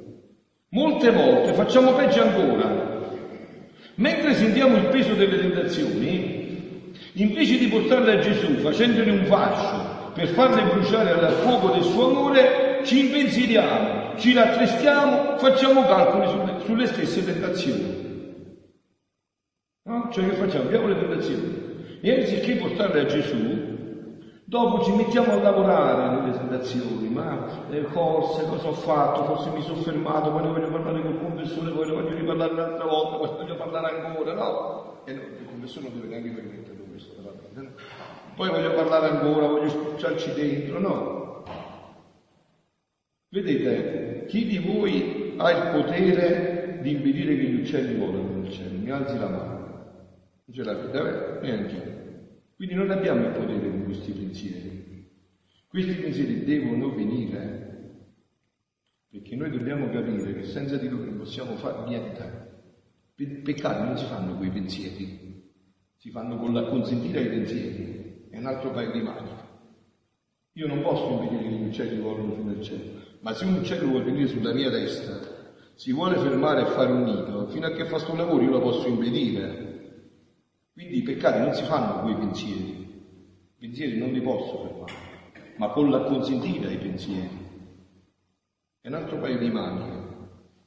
Molte 0.74 1.10
volte 1.10 1.52
facciamo 1.52 1.92
peggio 1.92 2.22
ancora. 2.22 3.00
Mentre 3.96 4.34
sentiamo 4.34 4.76
il 4.76 4.86
peso 4.86 5.12
delle 5.12 5.38
tentazioni, 5.38 6.94
invece 7.12 7.58
di 7.58 7.66
portarle 7.66 8.12
a 8.12 8.18
Gesù 8.20 8.54
facendone 8.54 9.10
un 9.10 9.24
fascio 9.26 10.10
per 10.14 10.28
farle 10.28 10.62
bruciare 10.62 11.10
al 11.10 11.30
fuoco 11.42 11.68
del 11.74 11.82
suo 11.82 12.08
amore, 12.08 12.80
ci 12.84 13.00
impensieriamo, 13.00 14.16
ci 14.16 14.32
rattristiamo, 14.32 15.36
facciamo 15.36 15.84
calcoli 15.84 16.28
sulle, 16.28 16.54
sulle 16.64 16.86
stesse 16.86 17.22
tentazioni. 17.22 18.50
No? 19.84 20.08
Cioè 20.10 20.24
che 20.26 20.36
facciamo? 20.36 20.64
Abbiamo 20.64 20.88
le 20.88 20.98
tentazioni. 20.98 21.98
E 22.00 22.14
anziché 22.14 22.54
portarle 22.54 23.00
a 23.00 23.04
Gesù, 23.04 23.71
dopo 24.52 24.84
ci 24.84 24.92
mettiamo 24.92 25.32
a 25.32 25.42
lavorare 25.42 26.20
nelle 26.20 26.36
tentazioni, 26.36 27.08
ma 27.08 27.64
le 27.70 27.84
corse, 27.84 28.44
cosa 28.44 28.68
ho 28.68 28.74
fatto? 28.74 29.24
Forse 29.24 29.48
mi 29.48 29.62
sono 29.62 29.80
fermato, 29.80 30.30
poi 30.30 30.42
voglio 30.42 30.70
parlare 30.70 31.00
col 31.00 31.18
confessore, 31.20 31.70
poi 31.70 31.90
voglio 31.90 32.14
riparlare 32.14 32.52
un'altra 32.52 32.84
volta, 32.84 33.16
poi 33.16 33.28
voglio 33.38 33.56
parlare 33.56 34.04
ancora, 34.04 34.34
no? 34.34 35.00
E 35.04 35.14
no, 35.14 35.22
il 35.22 35.46
confessore 35.46 35.88
non 35.88 35.98
deve 35.98 36.08
neanche 36.08 36.30
permettere 36.32 36.76
questo, 36.86 37.14
veramente. 37.16 37.60
No? 37.62 37.70
Poi 38.34 38.50
voglio 38.50 38.74
parlare 38.74 39.08
ancora, 39.08 39.46
voglio 39.46 39.70
spucciarci 39.70 40.34
dentro, 40.34 40.78
no? 40.78 41.42
Vedete, 43.30 44.26
chi 44.26 44.44
di 44.44 44.58
voi 44.58 45.32
ha 45.38 45.50
il 45.50 45.70
potere 45.70 46.76
di 46.82 46.90
impedire 46.90 47.36
che 47.36 47.44
gli 47.44 47.60
uccelli 47.62 47.94
volano 47.94 48.28
nel 48.34 48.50
cielo? 48.50 48.78
Mi 48.78 48.90
alzi 48.90 49.16
la 49.16 49.28
mano 49.28 49.60
non 50.44 50.52
ce 50.52 50.62
l'avete, 50.62 51.00
vero? 51.00 51.40
Neanche 51.40 52.01
Quindi 52.62 52.78
non 52.78 52.96
abbiamo 52.96 53.26
il 53.26 53.32
potere 53.32 53.68
con 53.68 53.82
questi 53.86 54.12
pensieri. 54.12 55.10
Questi 55.66 55.94
pensieri 55.94 56.44
devono 56.44 56.94
venire, 56.94 58.04
perché 59.10 59.34
noi 59.34 59.50
dobbiamo 59.50 59.90
capire 59.90 60.32
che 60.32 60.44
senza 60.44 60.76
di 60.76 60.88
loro 60.88 61.06
non 61.06 61.16
possiamo 61.16 61.56
fare 61.56 61.88
niente. 61.88 62.62
Peccati 63.16 63.82
non 63.82 63.98
si 63.98 64.04
fanno 64.04 64.36
con 64.36 64.46
i 64.46 64.50
pensieri, 64.50 65.50
si 65.96 66.10
fanno 66.10 66.36
con 66.36 66.54
la 66.54 66.62
consentire 66.68 67.18
ai 67.18 67.28
pensieri, 67.30 68.28
è 68.30 68.38
un 68.38 68.46
altro 68.46 68.70
paio 68.70 68.92
di 68.92 69.00
maniche. 69.00 69.44
Io 70.52 70.68
non 70.68 70.82
posso 70.82 71.20
impedire 71.20 71.42
che 71.42 71.56
gli 71.56 71.66
uccelli 71.66 72.00
volano 72.00 72.34
su 72.34 72.42
nel 72.42 72.62
cielo, 72.62 73.00
ma 73.22 73.32
se 73.32 73.44
un 73.44 73.54
uccello 73.54 73.88
vuole 73.88 74.04
venire 74.04 74.28
sulla 74.28 74.54
mia 74.54 74.70
testa, 74.70 75.18
si 75.74 75.92
vuole 75.92 76.16
fermare 76.16 76.60
e 76.60 76.66
fare 76.66 76.92
un 76.92 77.02
nido, 77.02 77.48
fino 77.48 77.66
a 77.66 77.72
che 77.72 77.86
fa 77.86 77.98
sto 77.98 78.14
lavoro 78.14 78.40
io 78.40 78.50
lo 78.50 78.60
posso 78.60 78.86
impedire. 78.86 79.71
Quindi 80.72 80.98
i 80.98 81.02
peccati 81.02 81.38
non 81.38 81.52
si 81.52 81.64
fanno 81.64 82.00
con 82.00 82.10
i 82.10 82.16
pensieri, 82.16 82.70
i 82.70 83.66
pensieri 83.66 83.98
non 83.98 84.10
li 84.10 84.22
posso 84.22 84.62
fermare, 84.62 85.52
ma 85.58 85.68
con 85.68 85.90
l'acconsentire 85.90 86.68
ai 86.68 86.78
pensieri. 86.78 87.40
È 88.80 88.88
un 88.88 88.94
altro 88.94 89.18
paio 89.18 89.38
di 89.38 89.50
maniche. 89.50 90.00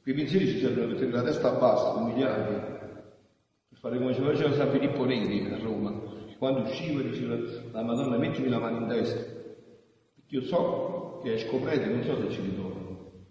Quei 0.02 0.14
pensieri 0.14 0.46
ci 0.46 0.60
servono 0.60 0.86
per 0.86 0.98
tenere 0.98 1.16
la 1.16 1.22
testa 1.24 1.50
bassa, 1.50 1.94
umiliati, 1.94 2.52
per 3.68 3.78
fare 3.78 3.98
come 3.98 4.14
ci 4.14 4.20
faceva 4.20 4.54
San 4.54 4.70
Filippo 4.70 5.04
Neri 5.04 5.52
a 5.52 5.58
Roma, 5.58 5.90
quando 6.38 6.60
usciva 6.60 7.02
diceva 7.02 7.36
la 7.72 7.82
Madonna 7.82 8.16
mettimi 8.16 8.48
la 8.48 8.60
mano 8.60 8.82
in 8.82 8.88
testa, 8.88 9.20
perché 9.20 10.36
io 10.36 10.42
so 10.42 11.18
che 11.22 11.34
è 11.34 11.38
scoprete, 11.38 11.86
non 11.86 12.04
so 12.04 12.16
se 12.20 12.30
ci 12.30 12.40
ritorno. 12.42 13.24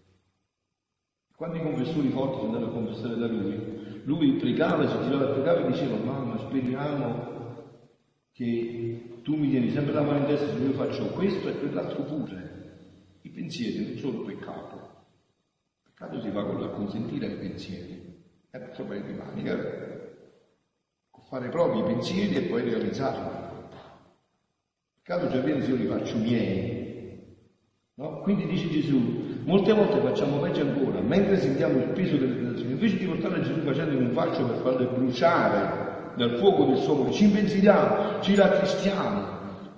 Quando 1.38 1.58
i 1.58 1.62
confessori 1.62 2.10
forti 2.10 2.40
sono 2.40 2.54
andati 2.54 2.66
a 2.66 2.74
confessare 2.74 3.16
da 3.16 3.28
lui, 3.28 3.75
lui 4.06 4.34
pregava, 4.34 4.88
si 4.88 5.04
girava 5.04 5.30
e 5.30 5.34
pregava 5.34 5.66
e 5.66 5.72
diceva 5.72 5.98
mamma 5.98 6.38
speriamo 6.38 7.34
che 8.32 9.20
tu 9.24 9.36
mi 9.36 9.50
tieni 9.50 9.72
sempre 9.72 9.94
la 9.94 10.02
mano 10.02 10.20
in 10.20 10.26
testa 10.26 10.48
se 10.48 10.62
io 10.62 10.74
faccio 10.74 11.06
questo 11.08 11.50
e 11.50 11.58
quell'altro 11.58 12.04
pure. 12.04 12.54
I 13.22 13.30
pensieri 13.30 13.84
non 13.84 13.98
sono 13.98 14.22
peccato. 14.22 15.06
Peccato 15.84 16.22
si 16.22 16.30
fa 16.30 16.44
con 16.44 16.62
la 16.62 16.68
consentire 16.68 17.26
ai 17.26 17.38
pensieri. 17.38 18.24
È 18.52 18.58
un 18.58 18.64
altro 18.64 18.86
paio 18.86 19.04
di 19.04 19.14
maniche. 19.14 20.40
Con 21.10 21.24
fare 21.24 21.50
proprio 21.50 21.82
i 21.82 21.94
pensieri 21.94 22.36
e 22.36 22.42
poi 22.44 22.64
realizzarli. 22.64 23.44
Peccato 25.02 25.30
già 25.30 25.40
viene 25.40 25.62
se 25.64 25.72
io 25.72 25.78
li 25.78 25.88
faccio 25.88 26.18
miei. 26.18 27.36
No? 27.96 28.20
Quindi 28.22 28.46
dice 28.46 28.70
Gesù, 28.70 29.25
Molte 29.46 29.74
volte 29.74 30.00
facciamo 30.00 30.38
peggio 30.38 30.62
ancora, 30.62 31.02
mentre 31.02 31.38
sentiamo 31.38 31.78
il 31.78 31.90
peso 31.90 32.16
delle 32.16 32.34
tentazioni, 32.34 32.72
invece 32.72 32.98
di 32.98 33.06
portarle 33.06 33.38
a 33.38 33.42
Gesù 33.42 33.60
facendo 33.62 33.96
un 33.96 34.10
faccio 34.12 34.44
per 34.44 34.56
farle 34.64 34.86
bruciare 34.86 36.14
dal 36.16 36.38
fuoco 36.38 36.64
del 36.64 36.78
suo 36.78 36.94
amore, 36.94 37.12
ci 37.12 37.26
impensieriamo, 37.26 38.22
ci 38.22 38.34
rattristiamo, 38.34 39.24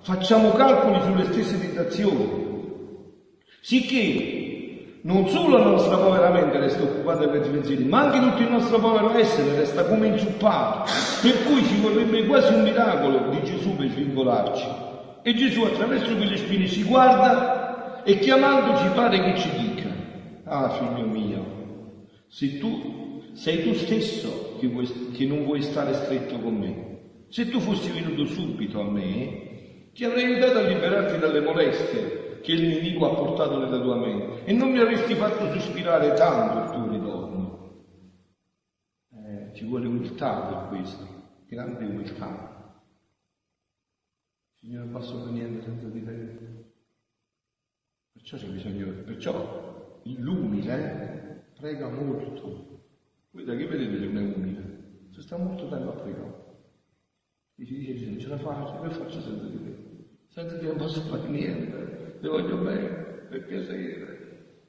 facciamo 0.00 0.52
calcoli 0.52 1.02
sulle 1.02 1.24
stesse 1.24 1.60
tentazioni, 1.60 2.46
sicché 3.60 5.00
non 5.02 5.28
solo 5.28 5.58
la 5.58 5.64
nostra 5.64 5.98
povera 5.98 6.30
mente 6.30 6.58
resta 6.58 6.84
occupata 6.84 7.26
da 7.26 7.28
questi 7.28 7.50
pensieri, 7.50 7.84
ma 7.84 8.06
anche 8.06 8.20
tutto 8.20 8.40
il 8.40 8.50
nostro 8.50 8.78
povero 8.78 9.18
essere 9.18 9.54
resta 9.54 9.84
come 9.84 10.06
inzuppato, 10.06 10.90
per 11.20 11.44
cui 11.44 11.62
ci 11.66 11.78
vorrebbe 11.82 12.24
quasi 12.24 12.54
un 12.54 12.62
miracolo 12.62 13.28
di 13.28 13.42
Gesù 13.44 13.76
per 13.76 13.90
svincolarci. 13.90 14.66
E 15.20 15.34
Gesù 15.34 15.64
attraverso 15.64 16.16
quelle 16.16 16.38
spine 16.38 16.66
ci 16.66 16.84
guarda 16.84 17.57
e 18.08 18.20
chiamandoci 18.20 18.88
pare 18.94 19.20
che 19.20 19.38
ci 19.38 19.50
dica, 19.50 19.90
ah 20.44 20.70
figlio 20.70 21.06
mio, 21.06 22.06
se 22.28 22.56
tu 22.56 23.22
sei 23.34 23.62
tu 23.62 23.74
stesso 23.74 24.56
che, 24.58 24.66
vuoi, 24.66 25.10
che 25.12 25.26
non 25.26 25.44
vuoi 25.44 25.60
stare 25.60 25.92
stretto 25.92 26.38
con 26.38 26.56
me, 26.56 27.26
se 27.28 27.50
tu 27.50 27.60
fossi 27.60 27.90
venuto 27.90 28.24
subito 28.24 28.80
a 28.80 28.90
me, 28.90 29.90
ti 29.92 30.06
avrei 30.06 30.24
aiutato 30.24 30.56
a 30.56 30.62
liberarti 30.62 31.18
dalle 31.18 31.42
molestie 31.42 32.40
che 32.40 32.52
il 32.52 32.68
nemico 32.68 33.04
ha 33.04 33.14
portato 33.14 33.58
nella 33.58 33.78
tua 33.78 33.96
mente 33.96 34.46
e 34.46 34.52
non 34.54 34.70
mi 34.70 34.78
avresti 34.78 35.12
fatto 35.12 35.52
sospirare 35.52 36.14
tanto 36.14 36.64
il 36.64 36.70
tuo 36.70 36.90
ritorno. 36.90 37.82
Eh, 39.12 39.54
ci 39.54 39.66
vuole 39.66 39.86
umiltà 39.86 40.32
per 40.46 40.68
questo, 40.70 41.06
grande 41.46 41.84
umiltà. 41.84 42.72
Signore, 44.54 44.84
non 44.86 44.92
posso 44.94 45.18
fare 45.18 45.30
niente 45.30 45.62
senza 45.62 45.88
di 45.88 46.02
te. 46.02 46.57
Perciò 48.28 48.46
c'è 48.46 48.52
bisogno, 48.52 48.92
perciò 49.04 50.00
l'umile 50.02 51.46
prega 51.58 51.88
molto. 51.88 52.84
Voi 53.30 53.42
da 53.42 53.56
che 53.56 53.66
vedete 53.66 53.98
che 54.00 54.06
non 54.06 54.22
è 54.22 54.36
umile? 54.36 55.06
Se 55.12 55.22
sta 55.22 55.38
molto 55.38 55.66
tempo 55.66 55.92
a 55.92 55.94
pregare. 55.94 56.34
E 57.54 57.64
ci 57.64 57.78
dice 57.78 58.04
non 58.04 58.18
ce 58.18 58.28
la 58.28 58.36
faccio, 58.36 58.82
che 58.82 58.90
faccio 58.90 59.20
senza 59.22 59.46
di 59.46 59.64
te? 59.64 60.06
Senza 60.28 60.56
di 60.56 60.60
te 60.60 60.66
non 60.66 60.76
posso 60.76 61.00
fare 61.00 61.26
niente, 61.26 62.18
le 62.20 62.28
voglio 62.28 62.58
bene, 62.58 62.88
per 63.30 63.46
piacere. 63.46 64.66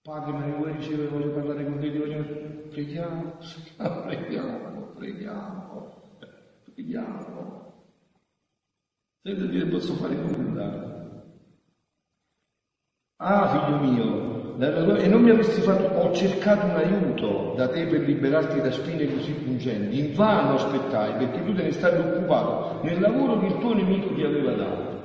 Padre, 0.00 0.32
ma 0.32 0.56
vuoi 0.56 0.72
ricevere, 0.72 1.08
voglio 1.08 1.32
parlare 1.32 1.64
con 1.64 1.80
te, 1.80 1.92
ti 1.92 1.98
voglio... 1.98 2.24
Preghiamo, 2.70 3.36
preghiamo, 3.76 4.86
preghiamo, 4.94 6.14
preghiamo. 6.64 7.74
Senza 9.20 9.44
di 9.44 9.58
te 9.58 9.66
posso 9.66 9.92
fare 9.96 10.14
nulla. 10.14 10.89
Ah, 13.22 13.48
figlio 13.48 13.76
mio, 13.76 14.56
e 14.58 15.06
non 15.06 15.20
mi 15.20 15.28
avresti 15.28 15.60
fatto, 15.60 15.84
ho 15.84 16.10
cercato 16.14 16.66
un 16.66 16.76
aiuto 16.76 17.52
da 17.54 17.68
te 17.68 17.86
per 17.86 18.00
liberarti 18.00 18.62
da 18.62 18.70
spine 18.70 19.12
così 19.12 19.34
pungenti. 19.34 19.98
Invano 19.98 20.54
aspettai, 20.54 21.16
perché 21.18 21.44
tu 21.44 21.52
te 21.52 21.64
ne 21.64 21.72
stavi 21.72 21.98
occupato 21.98 22.80
nel 22.82 22.98
lavoro 22.98 23.38
che 23.40 23.46
il 23.46 23.58
tuo 23.58 23.74
nemico 23.74 24.14
ti 24.14 24.22
aveva 24.22 24.54
dato. 24.54 24.98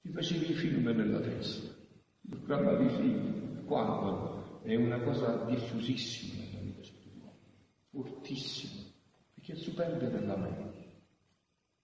Ti 0.00 0.10
facevi 0.10 0.50
i 0.50 0.54
film 0.54 0.84
nella 0.90 1.18
testa, 1.18 1.74
il 2.20 2.38
programma 2.38 2.76
di 2.76 2.88
film, 2.88 3.64
quando 3.64 4.60
è 4.62 4.76
una 4.76 5.00
cosa 5.00 5.44
diffusissima 5.48 6.44
nella 6.44 6.62
vita 6.62 6.84
spirituale, 6.84 7.36
fortissima, 7.90 8.80
perché 9.34 9.54
è 9.54 9.56
superbe 9.56 10.08
della 10.08 10.36
mente, 10.36 11.02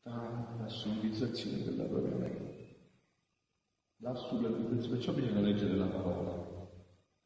dà 0.05 0.55
l'assolurizzazione 0.61 1.65
della 1.65 1.85
propria 1.87 2.15
mente 2.15 2.60
la 4.01 4.15
sull'educazione, 4.15 4.89
perciò 4.89 5.13
bisogna 5.13 5.41
leggere 5.41 5.77
la 5.77 5.87
parola. 5.87 6.69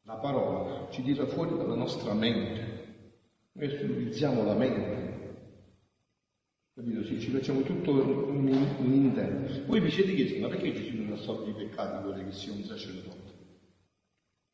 La 0.03 0.15
parola 0.17 0.89
ci 0.91 1.03
tira 1.03 1.25
fuori 1.25 1.57
dalla 1.57 1.75
nostra 1.75 2.13
mente. 2.13 3.13
Noi 3.53 3.67
utilizziamo 3.67 4.43
la 4.43 4.53
mente. 4.53 5.03
Capito? 6.73 7.05
Ci, 7.05 7.19
ci 7.21 7.31
facciamo 7.31 7.61
tutto 7.61 7.91
un, 7.91 8.47
un 8.47 8.93
intento. 8.93 9.65
Voi 9.65 9.79
vi 9.79 9.89
siete 9.89 10.13
chiesti, 10.13 10.39
ma 10.39 10.49
perché 10.49 10.73
Gesù 10.73 10.97
non 10.97 11.13
assolve 11.13 11.51
i 11.51 11.53
peccati 11.53 12.03
vuole 12.03 12.25
che 12.25 12.31
sia 12.33 12.51
un 12.51 12.63
sacerdote? 12.63 13.33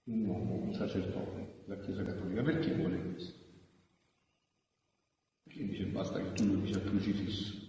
Un 0.04 0.26
uomo, 0.26 0.62
un 0.62 0.74
sacerdote 0.74 1.64
della 1.66 1.82
Chiesa 1.82 2.04
Cattolica. 2.04 2.44
Perché 2.44 2.76
vuole 2.76 3.02
questo? 3.02 3.40
Perché 5.44 5.66
dice 5.66 5.86
basta 5.86 6.22
che 6.22 6.34
tu 6.34 6.46
lo 6.46 6.60
dici 6.60 6.76
al 6.76 6.84
crocifisso? 6.84 7.61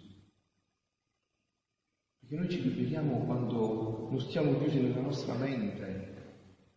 Che 2.33 2.39
noi 2.39 2.49
ci 2.49 2.63
liberiamo 2.63 3.25
quando 3.27 4.07
non 4.09 4.19
stiamo 4.19 4.57
chiusi 4.57 4.81
nella 4.81 5.03
nostra 5.03 5.35
mente. 5.35 6.15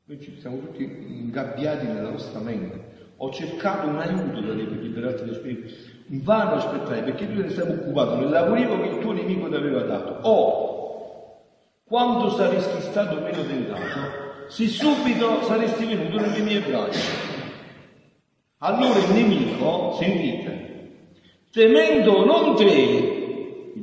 Noi 0.03 0.19
ci 0.19 0.37
siamo 0.37 0.59
tutti 0.59 0.83
ingabbiati 0.83 1.85
nella 1.85 2.09
nostra 2.09 2.41
mente. 2.41 3.13
Ho 3.15 3.31
cercato 3.31 3.87
un 3.87 3.97
aiuto 3.97 4.41
da 4.41 4.53
te 4.53 4.65
per 4.65 4.81
liberarti 4.81 5.21
dallo 5.21 5.33
spirito. 5.35 5.73
In 6.07 6.23
vano 6.23 6.55
aspettare 6.55 7.03
perché 7.03 7.31
tu 7.31 7.39
ne 7.39 7.47
stavi 7.47 7.71
occupato 7.71 8.17
nel 8.17 8.31
lavoro 8.31 8.81
che 8.81 8.87
il 8.89 8.99
tuo 8.99 9.13
nemico 9.13 9.47
ti 9.47 9.55
aveva 9.55 9.83
dato. 9.83 10.27
O, 10.27 11.43
quando 11.85 12.31
saresti 12.31 12.81
stato 12.81 13.21
meno 13.21 13.45
tentato, 13.45 14.49
se 14.49 14.67
subito 14.67 15.41
saresti 15.43 15.85
venuto 15.85 16.19
nelle 16.19 16.41
mie 16.41 16.59
braccia. 16.59 16.99
Allora 18.57 18.99
il 18.99 19.13
nemico, 19.13 19.95
sentite, 20.01 20.89
temendo 21.49 22.25
non 22.25 22.57
te, 22.57 23.14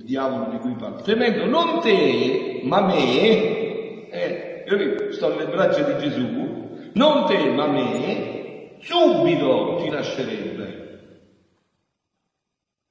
il 0.02 0.08
diavolo 0.08 0.50
di 0.50 0.58
cui 0.58 0.74
parlo, 0.74 1.00
temendo 1.02 1.46
non 1.46 1.80
te, 1.80 2.60
ma 2.64 2.82
me, 2.82 4.08
eh, 4.10 4.64
io 4.66 5.12
sto 5.12 5.28
nelle 5.28 5.50
braccia 5.50 5.82
di 5.82 6.02
Gesù, 6.02 6.90
non 6.94 7.26
te, 7.26 7.50
ma 7.50 7.66
me, 7.68 8.76
subito 8.80 9.80
ti 9.82 9.88
lascerebbe. 9.88 10.80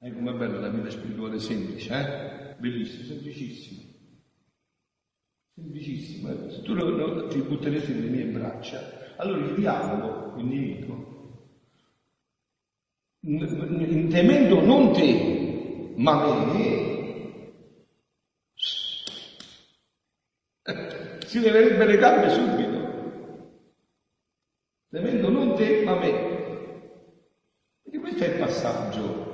E 0.00 0.08
eh, 0.08 0.12
com'è 0.12 0.32
bella 0.32 0.58
la 0.58 0.68
vita 0.68 0.90
spirituale 0.90 1.38
semplice, 1.38 1.94
eh? 1.94 2.54
Bellissima, 2.58 3.04
semplicissima. 3.04 3.82
Semplicissima. 5.54 6.50
Se 6.50 6.62
tu 6.62 6.74
lo, 6.74 6.88
lo, 6.88 7.26
ti 7.28 7.38
butteresti 7.38 7.92
nelle 7.92 8.08
mie 8.08 8.24
braccia, 8.24 8.80
allora 9.16 9.44
il 9.46 9.54
diavolo, 9.54 10.34
il 10.38 10.44
nemico, 10.46 11.12
temendo 13.20 14.60
non 14.62 14.92
te, 14.92 15.92
ma 15.94 16.52
me, 16.52 16.91
si 21.26 21.40
leverebbe 21.40 21.84
le 21.84 21.96
gambe 21.96 22.28
subito. 22.30 22.80
Temendo 24.90 25.30
non 25.30 25.54
te, 25.54 25.82
ma 25.84 25.96
me. 25.96 26.10
Quindi 27.82 28.00
questo 28.00 28.24
è 28.24 28.28
il 28.28 28.38
passaggio. 28.38 29.30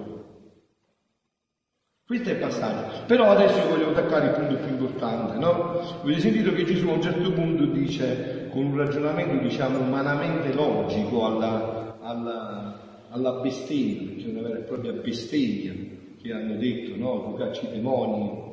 Questo 2.07 2.29
è 2.31 2.33
il 2.33 2.39
passaggio. 2.39 3.05
Però 3.07 3.31
adesso 3.31 3.69
voglio 3.69 3.91
attaccare 3.91 4.29
il 4.29 4.33
punto 4.33 4.55
più 4.57 4.69
importante, 4.69 5.39
no? 5.39 5.81
Avete 6.03 6.21
sentito 6.21 6.53
che 6.53 6.65
Gesù 6.65 6.89
a 6.89 6.93
un 6.93 7.03
certo 7.03 7.33
punto 7.33 7.67
dice, 7.67 8.49
con 8.51 8.65
un 8.65 8.77
ragionamento 8.77 9.43
diciamo 9.43 9.81
umanamente 9.81 10.53
logico 10.53 11.27
alla, 11.27 11.99
alla 12.01 12.87
alla 13.11 13.41
bestemmia, 13.41 14.23
c'è 14.23 14.29
una 14.29 14.43
vera 14.43 14.59
e 14.59 14.63
propria 14.63 14.93
bestemmia 14.93 15.75
che 16.21 16.33
hanno 16.33 16.57
detto, 16.57 16.97
no? 16.97 17.35
Cacci 17.35 17.67
i 17.67 17.71
demoni 17.71 18.48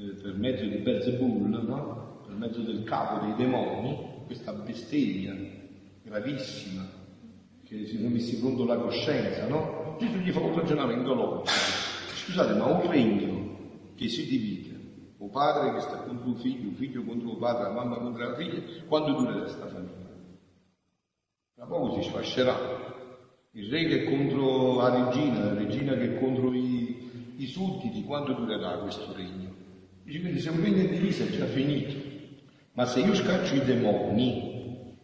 eh, 0.00 0.14
per 0.14 0.34
mezzo 0.34 0.64
di 0.64 0.76
Belzebul, 0.76 1.62
no? 1.66 2.22
Per 2.24 2.34
mezzo 2.34 2.60
del 2.62 2.84
capo 2.84 3.26
dei 3.26 3.34
demoni, 3.34 4.24
questa 4.24 4.52
bestemmia 4.52 5.36
gravissima, 6.02 6.88
che 7.64 7.84
si 7.84 7.96
sono 7.96 8.08
messi 8.08 8.38
pronto 8.40 8.64
la 8.64 8.78
coscienza, 8.78 9.46
no? 9.46 9.96
Gesù 9.98 10.16
gli 10.16 10.30
fa 10.30 10.40
un 10.40 10.54
ragionamento 10.54 11.12
logico. 11.12 11.50
Scusate, 12.14 12.54
ma 12.54 12.64
un 12.64 12.90
regno 12.90 13.58
che 13.94 14.08
si 14.08 14.26
divide, 14.26 15.14
un 15.18 15.28
padre 15.28 15.74
che 15.74 15.80
sta 15.80 15.98
contro 15.98 16.28
un 16.28 16.36
figlio, 16.36 16.68
un 16.68 16.74
figlio 16.76 17.04
contro 17.04 17.28
un 17.28 17.38
padre, 17.38 17.64
la 17.64 17.72
mamma 17.72 17.98
contro 17.98 18.26
la 18.26 18.34
figlia, 18.36 18.62
quando 18.86 19.12
dura 19.12 19.32
questa 19.34 19.66
famiglia? 19.66 20.08
Tra 21.54 21.66
poco 21.66 22.00
si 22.00 22.08
sfascerà, 22.08 22.56
il 23.50 23.68
re 23.68 23.84
che 23.84 24.04
è 24.04 24.10
contro 24.10 24.76
la 24.76 25.04
regina, 25.04 25.44
la 25.44 25.54
regina 25.54 25.92
che 25.92 26.14
è 26.14 26.18
contro 26.18 26.54
i, 26.54 27.34
i 27.36 27.46
sudditi, 27.46 28.04
quanto 28.04 28.32
durerà 28.32 28.78
questo 28.78 29.12
regno? 29.12 29.59
Dice 30.10 30.22
quindi 30.22 30.40
se 30.40 30.50
un 30.50 30.60
regno 30.60 30.82
è 30.82 30.88
diviso 30.88 31.22
è 31.22 31.28
già 31.28 31.46
finito. 31.46 31.94
Ma 32.72 32.84
se 32.84 32.98
io 32.98 33.14
scaccio 33.14 33.54
i 33.54 33.62
demoni 33.64 34.96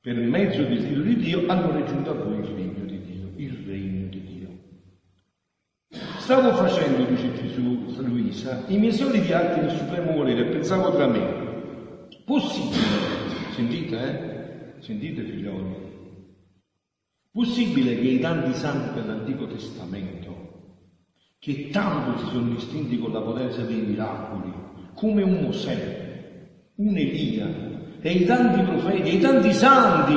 per 0.00 0.16
mezzo 0.16 0.62
del 0.62 0.80
figlio 0.80 1.02
di 1.02 1.16
Dio, 1.16 1.46
allora 1.48 1.78
è 1.78 1.84
giunto 1.84 2.12
a 2.12 2.14
voi 2.14 2.38
il 2.38 2.46
regno 2.46 2.84
di 2.86 3.02
Dio, 3.02 3.30
il 3.36 3.62
regno 3.66 4.08
di 4.08 4.22
Dio. 4.22 4.48
Stavo 6.16 6.54
facendo, 6.54 7.04
dice 7.04 7.34
Gesù 7.34 8.00
Luisa, 8.00 8.64
i 8.68 8.78
miei 8.78 8.94
soliti 8.94 9.30
atti 9.34 9.60
nel 9.60 9.76
supremo 9.76 10.12
volere, 10.12 10.44
pensavo 10.44 10.92
tra 10.92 11.06
me, 11.06 12.08
possibile, 12.24 12.80
sentite 13.54 13.96
eh? 13.98 14.80
Sentite 14.80 15.24
figlioli, 15.24 15.74
Possibile 17.30 17.96
che 17.96 18.08
i 18.08 18.18
tanti 18.18 18.54
santi 18.58 18.94
dell'Antico 18.94 19.46
Testamento, 19.46 20.21
che 21.42 21.70
tanto 21.70 22.18
si 22.18 22.26
sono 22.26 22.50
distinti 22.50 23.00
con 23.00 23.10
la 23.10 23.20
potenza 23.20 23.62
dei 23.62 23.80
miracoli, 23.80 24.52
come 24.94 25.24
un 25.24 25.40
Mosè, 25.42 26.70
un 26.76 26.96
Elia, 26.96 27.48
e 28.00 28.10
i 28.12 28.24
tanti 28.24 28.62
profeti, 28.62 29.08
e 29.08 29.14
i 29.14 29.18
tanti 29.18 29.52
santi, 29.52 30.14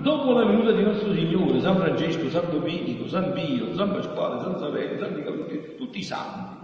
dopo 0.00 0.30
la 0.30 0.44
venuta 0.44 0.70
di 0.70 0.84
nostro 0.84 1.12
Signore, 1.12 1.58
San 1.58 1.74
Francesco, 1.74 2.30
San 2.30 2.50
Domenico, 2.52 3.08
San 3.08 3.32
Pio, 3.32 3.74
San 3.74 3.90
Pasquale, 3.90 4.40
San 4.42 4.58
Saverio, 4.60 4.98
Santi 5.00 5.22
Capitelli, 5.24 5.74
tutti 5.76 5.98
i 5.98 6.04
santi, 6.04 6.56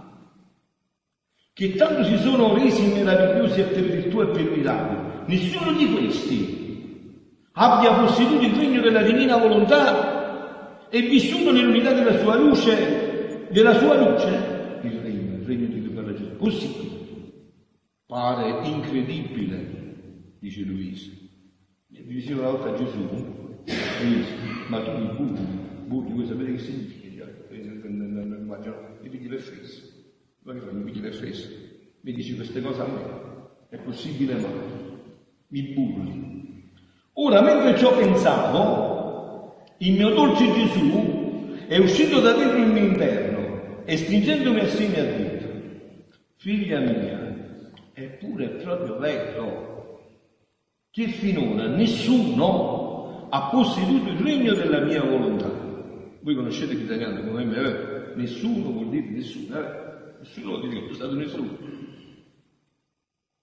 che 1.51 1.75
tanto 1.75 2.05
si 2.05 2.17
sono 2.19 2.53
resi 2.53 2.87
meravigliosi 2.87 3.61
per 3.61 3.83
virtù 3.83 4.21
e 4.21 4.27
per 4.27 4.49
miracoli, 4.49 4.99
nessuno 5.25 5.73
di 5.73 5.91
questi 5.91 6.65
abbia 7.51 7.91
posseduto 7.91 8.45
il 8.45 8.55
regno 8.55 8.79
della 8.79 9.01
divina 9.01 9.35
volontà 9.35 10.87
e 10.89 11.01
vissuto 11.01 11.51
nell'unità 11.51 11.91
della 11.91 12.17
sua 12.19 12.37
luce, 12.37 13.06
della 13.51 13.77
sua 13.77 13.95
luce, 13.97 14.79
il 14.83 14.99
regno, 14.99 15.35
il 15.37 15.45
regno 15.45 15.67
di 15.67 15.81
Dio 15.81 15.91
per 15.91 16.05
la 16.05 16.13
Gesù. 16.13 16.35
Possibile. 16.35 16.95
Pare 18.05 18.67
incredibile, 18.67 20.35
dice 20.39 20.61
Luisa. 20.61 21.11
Mi 21.89 22.13
diceva 22.13 22.41
una 22.41 22.51
volta 22.51 22.69
a 22.69 22.77
Gesù, 22.77 22.99
Luisa, 24.03 24.33
ma 24.69 24.81
tu 24.81 24.91
mi 24.91 25.07
burli, 25.15 25.45
burli, 25.85 26.13
vuoi 26.13 26.25
sapere 26.25 26.51
che 26.53 26.59
significa? 26.59 27.25
Mi 29.01 29.09
pigli 29.09 29.29
le 29.29 29.37
fesse. 29.39 29.93
Ma 30.43 30.53
che 30.53 30.59
fai? 30.59 30.73
Mi 30.73 30.83
pigli 30.83 31.01
le 31.01 31.11
fesse. 31.11 31.95
Mi 32.01 32.13
dici 32.13 32.35
queste 32.35 32.61
cose 32.61 32.81
a 32.81 32.85
me. 32.85 33.01
È 33.69 33.77
possibile 33.77 34.35
mai? 34.35 34.51
Mi 35.47 35.61
burli. 35.73 36.71
Ora, 37.13 37.41
mentre 37.41 37.77
ci 37.77 37.85
ho 37.85 37.91
pensato, 37.91 39.65
il 39.79 39.93
mio 39.93 40.09
dolce 40.13 40.45
Gesù 40.53 41.65
è 41.67 41.77
uscito 41.77 42.19
da 42.21 42.33
dentro 42.33 42.57
il 42.57 42.67
mio 42.67 42.85
interno 42.85 43.26
e 43.89 43.95
stringendomi 43.95 44.59
assieme 44.59 44.99
ha 44.99 45.03
detto, 45.05 45.47
figlia 46.35 46.81
mia, 46.81 47.61
è 47.93 48.03
pure 48.19 48.49
proprio 48.49 48.97
vero 48.97 50.01
che 50.91 51.07
finora 51.07 51.67
nessuno 51.67 53.29
ha 53.29 53.47
posseduto 53.49 54.09
il 54.09 54.19
regno 54.19 54.53
della 54.53 54.81
mia 54.81 55.01
volontà. 55.01 55.49
Voi 56.19 56.35
conoscete 56.35 56.73
l'italiano 56.73 57.21
come 57.21 57.45
me, 57.45 57.53
vero? 57.53 58.15
Nessuno 58.15 58.71
vuol 58.71 58.89
dire 58.89 59.07
nessuno, 59.07 59.57
eh? 59.57 60.15
Nessuno 60.19 60.57
vuol 60.57 60.67
dire 60.67 60.83
che 60.83 60.91
è 60.91 60.93
stato 60.93 61.13
nessuno. 61.13 61.57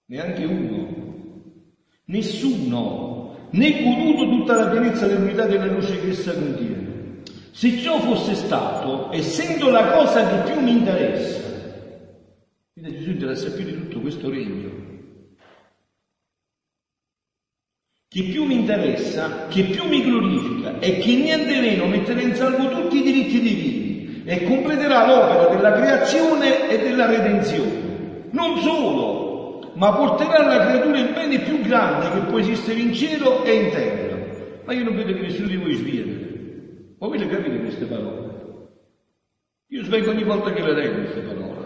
Neanche 0.05 0.45
uno. 0.45 1.03
Nessuno 2.05 3.49
né 3.49 3.81
goduto 3.81 4.29
tutta 4.29 4.55
la 4.57 4.69
pienezza 4.69 5.07
dell'unità 5.07 5.47
della 5.47 5.65
luce 5.65 5.99
che 5.99 6.09
essa 6.09 6.35
contiene. 6.35 6.74
Se 7.57 7.77
ciò 7.77 7.99
fosse 7.99 8.35
stato, 8.35 9.13
essendo 9.13 9.69
la 9.69 9.93
cosa 9.93 10.27
che 10.27 10.51
più 10.51 10.61
mi 10.61 10.71
interessa, 10.71 11.39
quindi 12.73 12.97
Gesù 12.97 13.11
interessa 13.11 13.49
più 13.51 13.63
di 13.63 13.73
tutto 13.75 14.01
questo 14.01 14.29
regno, 14.29 14.69
che 18.09 18.23
più 18.23 18.43
mi 18.43 18.55
interessa, 18.55 19.47
che 19.47 19.63
più 19.63 19.87
mi 19.87 20.03
glorifica 20.03 20.79
e 20.79 20.97
che 20.97 21.15
niente 21.15 21.61
meno 21.61 21.85
metterà 21.85 22.19
in 22.19 22.35
salvo 22.35 22.67
tutti 22.67 22.97
i 22.97 23.03
diritti 23.03 23.39
divini 23.39 24.23
e 24.25 24.43
completerà 24.43 25.07
l'opera 25.07 25.55
della 25.55 25.71
creazione 25.71 26.69
e 26.69 26.79
della 26.79 27.05
redenzione. 27.05 28.27
Non 28.31 28.59
solo, 28.59 29.71
ma 29.75 29.93
porterà 29.93 30.43
alla 30.43 30.65
creatura 30.65 30.99
il 30.99 31.13
bene 31.13 31.39
più 31.39 31.61
grande 31.61 32.19
che 32.19 32.25
può 32.27 32.37
esistere 32.37 32.81
in 32.81 32.93
cielo 32.93 33.45
e 33.45 33.53
in 33.53 33.71
terra. 33.71 34.61
Ma 34.65 34.73
io 34.73 34.83
non 34.83 34.97
vedo 34.97 35.13
che 35.13 35.21
nessuno 35.21 35.47
di 35.47 35.55
voi 35.55 35.73
sviene. 35.75 36.34
Le 36.97 37.27
capite 37.27 37.59
queste 37.59 37.85
parole? 37.85 38.69
Io 39.67 39.83
svengo 39.83 40.11
ogni 40.11 40.23
volta 40.23 40.51
che 40.51 40.61
le 40.61 40.73
leggo 40.73 41.01
queste 41.01 41.21
parole. 41.21 41.65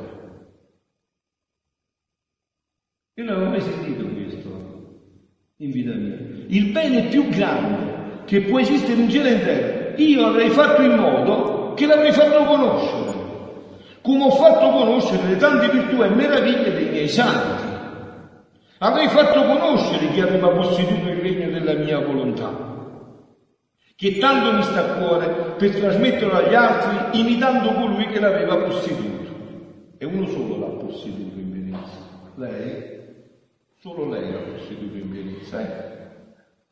Io 3.16 3.24
non 3.24 3.36
avevo 3.36 3.50
mai 3.50 3.62
sentito 3.62 4.08
questo 4.08 4.50
in 5.58 5.72
vita 5.72 5.94
mia. 5.94 6.18
Il 6.48 6.72
bene 6.72 7.08
più 7.10 7.28
grande 7.28 8.24
che 8.26 8.42
può 8.44 8.60
esistere 8.60 9.02
in 9.02 9.10
cielo 9.10 9.28
e 9.28 9.32
in 9.34 9.40
terra, 9.42 9.96
io 9.98 10.26
avrei 10.26 10.50
fatto 10.50 10.82
in 10.82 10.96
modo 10.96 11.74
che 11.74 11.86
l'avrei 11.86 12.12
fatto 12.12 12.44
conoscere, 12.46 13.18
come 14.02 14.24
ho 14.24 14.32
fatto 14.32 14.70
conoscere 14.70 15.28
le 15.28 15.38
tante 15.38 15.70
virtù 15.70 16.02
e 16.02 16.10
meraviglie 16.10 16.74
dei 16.74 16.90
miei 16.90 17.08
santi. 17.08 17.68
Avrei 18.80 19.10
fatto 19.10 19.44
conoscere 19.44 20.12
chi 20.12 20.22
aveva 20.22 20.50
posseduto 20.50 21.10
il 21.10 21.18
regno 21.18 21.50
della 21.50 21.74
mia 21.74 22.00
volontà, 22.00 22.79
che 24.00 24.18
tanto 24.18 24.56
mi 24.56 24.64
sta 24.64 24.80
a 24.80 24.98
cuore 24.98 25.56
per 25.58 25.76
trasmetterlo 25.76 26.32
agli 26.32 26.54
altri 26.54 27.20
imitando 27.20 27.74
colui 27.74 28.08
che 28.08 28.22
l'aveva 28.22 28.56
posseduto. 28.56 29.28
E 29.98 30.06
uno 30.06 30.26
solo 30.28 30.58
l'ha 30.58 30.86
posseduto 30.86 31.38
in 31.38 31.52
pienezza. 31.52 31.98
Lei, 32.36 33.00
solo 33.78 34.08
lei 34.08 34.32
l'ha 34.32 34.40
posseduto 34.40 34.96
in 34.96 35.10
pienezza, 35.10 35.60
eh? 35.60 35.98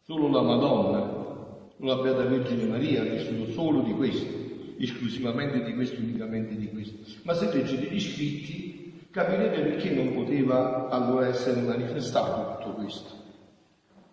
Solo 0.04 0.30
la 0.30 0.42
Madonna, 0.42 1.68
la 1.80 1.96
Beata 1.96 2.24
Vergine 2.24 2.64
Maria 2.64 3.02
ha 3.02 3.06
vissuto 3.06 3.52
solo 3.52 3.82
di 3.82 3.92
questo, 3.92 4.34
esclusivamente 4.78 5.66
di 5.66 5.74
questo, 5.74 6.00
unicamente 6.00 6.56
di 6.56 6.70
questo. 6.70 6.96
Ma 7.24 7.34
se 7.34 7.52
leggete 7.52 7.94
gli 7.94 8.00
scritti 8.00 9.10
capirete 9.12 9.64
perché 9.64 9.90
non 9.90 10.14
poteva 10.14 10.88
allora 10.88 11.28
essere 11.28 11.60
manifestato 11.60 12.64
tutto 12.64 12.76
questo. 12.76 13.10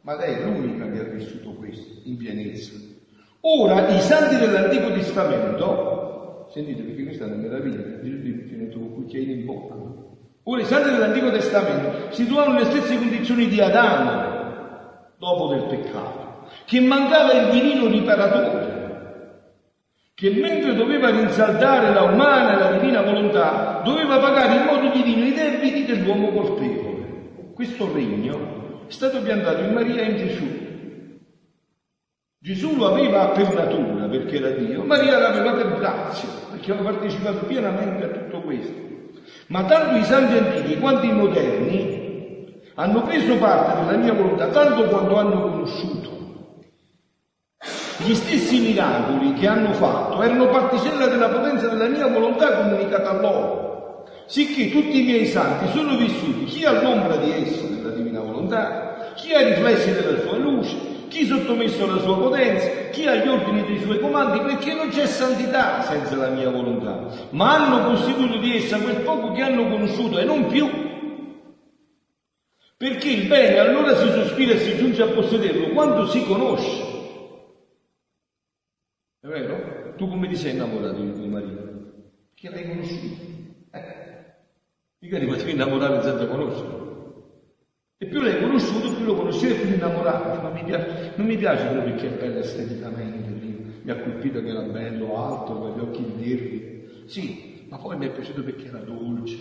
Ma 0.01 0.17
lei 0.17 0.35
è 0.35 0.45
l'unica 0.45 0.91
che 0.91 0.99
ha 0.99 1.05
vissuto 1.05 1.51
questo 1.51 2.01
in 2.03 2.17
pienezza. 2.17 2.94
Ora 3.47 3.89
i 3.89 4.01
santi 4.01 4.37
dell'Antico 4.37 4.91
Testamento, 4.91 6.49
sentite 6.51 6.81
perché 6.81 7.03
questa 7.05 7.25
è 7.25 7.27
una 7.27 7.37
meraviglia, 7.37 8.01
il 8.03 8.47
tiene 8.49 8.71
tu 8.71 8.81
un 8.81 8.95
cucchiaino 8.95 9.33
in 9.33 9.45
bocca. 9.45 9.75
Ora 10.45 10.63
i 10.63 10.65
santi 10.65 10.91
dell'Antico 10.91 11.31
Testamento 11.31 12.11
si 12.11 12.27
trovano 12.27 12.55
nelle 12.55 12.65
stesse 12.65 12.97
condizioni 12.97 13.47
di 13.49 13.61
Adamo 13.61 14.33
dopo 15.19 15.49
del 15.49 15.65
peccato, 15.65 16.47
che 16.65 16.81
mancava 16.81 17.33
il 17.35 17.51
divino 17.51 17.87
riparatore, 17.87 19.43
che 20.15 20.31
mentre 20.31 20.75
doveva 20.75 21.11
rinsaldare 21.11 21.93
la 21.93 22.05
umana 22.05 22.55
e 22.55 22.59
la 22.59 22.79
divina 22.79 23.03
volontà, 23.03 23.83
doveva 23.85 24.21
pagare 24.21 24.57
in 24.57 24.65
modo 24.65 24.89
divino 24.91 25.23
i 25.23 25.35
debiti 25.35 25.85
dell'uomo 25.85 26.31
colpevole. 26.31 27.53
Questo 27.53 27.93
regno 27.93 28.87
è 28.89 28.91
stato 28.91 29.21
piantato 29.21 29.61
in 29.61 29.75
Maria 29.75 30.01
e 30.01 30.11
in 30.11 30.17
Gesù 30.17 30.64
Gesù 32.45 32.77
lo 32.77 32.89
aveva 32.89 33.29
per 33.29 33.55
natura, 33.55 34.07
perché 34.07 34.37
era 34.37 34.51
Dio, 34.51 34.85
Maria 34.85 35.17
l'aveva 35.17 35.53
per 35.53 35.79
grazia, 35.79 36.29
perché 36.51 36.73
aveva 36.73 36.91
partecipato 36.91 37.47
pienamente 37.47 38.05
a 38.05 38.09
tutto 38.09 38.43
questo. 38.43 38.75
Ma 39.47 39.65
tanto 39.65 39.97
i 39.97 40.05
santi 40.05 40.37
antichi 40.37 40.79
quanto 40.79 41.07
i 41.07 41.13
moderni 41.15 42.45
hanno 42.75 43.01
preso 43.01 43.39
parte 43.39 43.81
della 43.81 43.97
mia 43.97 44.13
volontà 44.13 44.49
tanto 44.49 44.85
quanto 44.85 45.17
hanno 45.17 45.41
conosciuto. 45.41 46.11
Gli 48.05 48.13
stessi 48.13 48.61
miracoli 48.61 49.33
che 49.33 49.47
hanno 49.47 49.73
fatto 49.73 50.23
erano 50.23 50.49
particella 50.49 51.07
della 51.07 51.31
potenza 51.31 51.69
della 51.69 51.89
mia 51.89 52.09
volontà 52.09 52.59
comunicata 52.59 53.09
a 53.09 53.21
loro, 53.23 54.05
sicché 54.27 54.71
tutti 54.71 55.01
i 55.01 55.05
miei 55.05 55.25
santi 55.25 55.69
sono 55.69 55.97
vissuti 55.97 56.45
chi 56.45 56.67
all'ombra 56.67 57.17
di 57.17 57.31
esso, 57.33 57.65
della 57.69 57.95
divina 57.95 58.21
volontà, 58.21 59.15
chi 59.15 59.33
ai 59.33 59.55
riflessi 59.55 59.95
della 59.95 60.21
sua 60.21 60.37
luce, 60.37 60.94
sottomesso 61.45 61.85
alla 61.85 62.01
sua 62.01 62.17
potenza, 62.17 62.89
chi 62.91 63.07
agli 63.07 63.29
ordini 63.29 63.65
dei 63.65 63.81
suoi 63.81 64.01
comandi, 64.01 64.41
perché 64.41 64.75
non 64.75 64.89
c'è 64.89 65.07
santità 65.07 65.83
senza 65.83 66.17
la 66.17 66.29
mia 66.29 66.51
volontà, 66.51 67.29
ma 67.31 67.55
hanno 67.55 67.91
posseduto 67.91 68.39
di 68.39 68.57
essa 68.57 68.81
quel 68.81 69.03
poco 69.03 69.33
che 69.33 69.43
hanno 69.43 69.69
conosciuto 69.69 70.19
e 70.19 70.25
non 70.25 70.47
più. 70.47 70.83
Perché 72.77 73.09
il 73.09 73.29
bene 73.29 73.59
allora 73.59 73.95
si 73.97 74.09
sospira 74.09 74.55
e 74.55 74.59
si 74.59 74.77
giunge 74.77 75.03
a 75.03 75.07
possederlo 75.07 75.69
quando 75.69 76.07
si 76.07 76.25
conosce. 76.25 76.93
È 79.21 79.27
vero? 79.27 79.95
Tu 79.97 80.09
come 80.09 80.29
ti 80.29 80.37
sei 80.37 80.53
innamorato 80.53 81.01
di 81.01 81.13
tuo 81.13 81.27
marito? 81.27 81.63
Perché 82.35 82.51
l'hai 82.51 82.69
conosciuto. 82.69 83.23
Eh. 83.71 84.03
Mica 84.99 85.19
ti 85.19 85.27
potevi 85.27 85.53
innamorare 85.53 86.03
senza 86.03 86.27
conoscerlo. 86.27 86.94
E 87.97 88.07
più 88.07 88.21
l'hai 88.21 88.41
conosciuto, 88.41 88.93
più 88.93 89.05
lo 89.05 89.15
conoscevi, 89.15 89.55
più 89.55 89.75
innamorati. 89.75 90.43
Ma 90.43 90.51
mi 90.51 90.65
piace, 90.65 91.13
non 91.15 91.27
mi 91.27 91.37
piace 91.37 91.67
proprio 91.67 91.95
perché 91.95 92.09
è 92.09 92.19
bello 92.19 92.39
esteticamente, 92.41 93.83
mi 93.83 93.91
ha 93.91 93.97
colpito 93.97 94.43
che 94.43 94.49
era 94.49 94.63
bello, 94.63 95.17
alto, 95.17 95.53
con 95.55 95.77
gli 95.77 95.81
occhi 95.81 96.05
verdi. 96.17 97.05
Sì, 97.07 97.67
ma 97.69 97.79
poi 97.79 97.97
mi 97.97 98.07
è 98.07 98.11
piaciuto 98.11 98.43
perché 98.43 98.67
era 98.67 98.79
dolce, 98.79 99.37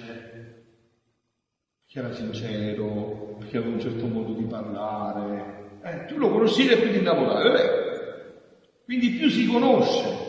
perché 1.80 2.00
era 2.00 2.14
sincero, 2.14 3.38
perché 3.40 3.58
aveva 3.58 3.74
un 3.74 3.82
certo 3.82 4.06
modo 4.06 4.34
di 4.34 4.44
parlare. 4.44 5.62
Eh, 5.82 5.98
più 6.06 6.18
lo 6.18 6.30
conoscevi 6.30 6.76
più 6.76 6.92
ti 6.92 6.98
innamoravi. 7.00 7.48
Vabbè. 7.48 7.82
Quindi 8.86 9.10
più 9.12 9.30
si 9.30 9.48
conosce. 9.48 10.22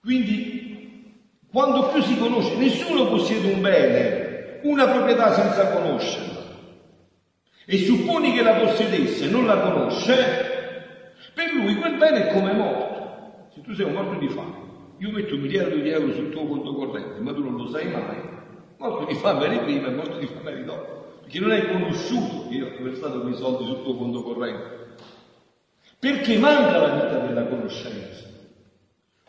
Quindi 0.00 1.28
quando 1.52 1.88
più 1.88 2.00
si 2.00 2.16
conosce, 2.16 2.56
nessuno 2.56 3.06
possiede 3.08 3.52
un 3.52 3.60
bene, 3.60 4.60
una 4.62 4.86
proprietà 4.88 5.34
senza 5.34 5.68
conoscerla 5.72 6.40
e 7.72 7.78
supponi 7.84 8.32
che 8.32 8.42
la 8.42 8.54
possedesse 8.54 9.26
e 9.26 9.30
non 9.30 9.46
la 9.46 9.60
conosce, 9.60 10.12
per 11.32 11.52
lui 11.54 11.76
quel 11.76 11.98
bene 11.98 12.26
è 12.26 12.32
come 12.32 12.52
morto. 12.52 13.46
Se 13.54 13.60
tu 13.60 13.72
sei 13.74 13.84
un 13.84 13.92
morto 13.92 14.18
di 14.18 14.26
fame, 14.26 14.56
io 14.96 15.12
metto 15.12 15.36
un 15.36 15.42
miliardo 15.42 15.76
di 15.76 15.88
euro 15.88 16.12
sul 16.12 16.30
tuo 16.30 16.48
conto 16.48 16.74
corrente, 16.74 17.20
ma 17.20 17.32
tu 17.32 17.44
non 17.44 17.54
lo 17.54 17.68
sai 17.68 17.88
mai, 17.88 18.28
morto 18.76 19.04
di 19.04 19.14
fame 19.14 19.44
eri 19.44 19.58
prima 19.60 19.86
e 19.86 19.90
morto 19.92 20.18
di 20.18 20.26
fame 20.26 20.50
eri 20.50 20.64
dopo, 20.64 21.18
perché 21.20 21.38
non 21.38 21.52
hai 21.52 21.68
conosciuto 21.68 22.48
che 22.48 22.54
io 22.56 22.66
ho 22.76 22.82
versato 22.82 23.20
quei 23.20 23.36
soldi 23.36 23.64
sul 23.64 23.82
tuo 23.84 23.94
conto 23.94 24.22
corrente. 24.24 24.78
Perché 26.00 26.38
manca 26.38 26.76
la 26.76 26.94
vita 26.94 27.18
della 27.18 27.44
conoscenza. 27.44 28.26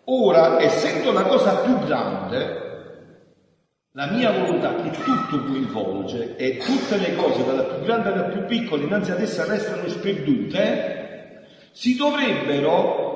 Ora, 0.05 0.59
essendo 0.59 1.11
la 1.11 1.23
cosa 1.23 1.57
più 1.57 1.77
grande, 1.85 2.70
la 3.93 4.09
mia 4.09 4.31
volontà 4.31 4.75
che 4.75 4.91
tutto 4.91 5.43
coinvolge 5.43 6.37
e 6.37 6.57
tutte 6.57 6.97
le 6.97 7.15
cose, 7.15 7.43
dalla 7.43 7.63
più 7.63 7.83
grande 7.83 8.09
alla 8.09 8.23
più 8.23 8.45
piccola, 8.45 8.83
innanzi 8.83 9.11
ad 9.11 9.19
essa 9.19 9.45
restano 9.45 9.87
sperdute, 9.89 11.47
si 11.71 11.95
dovrebbero 11.95 13.09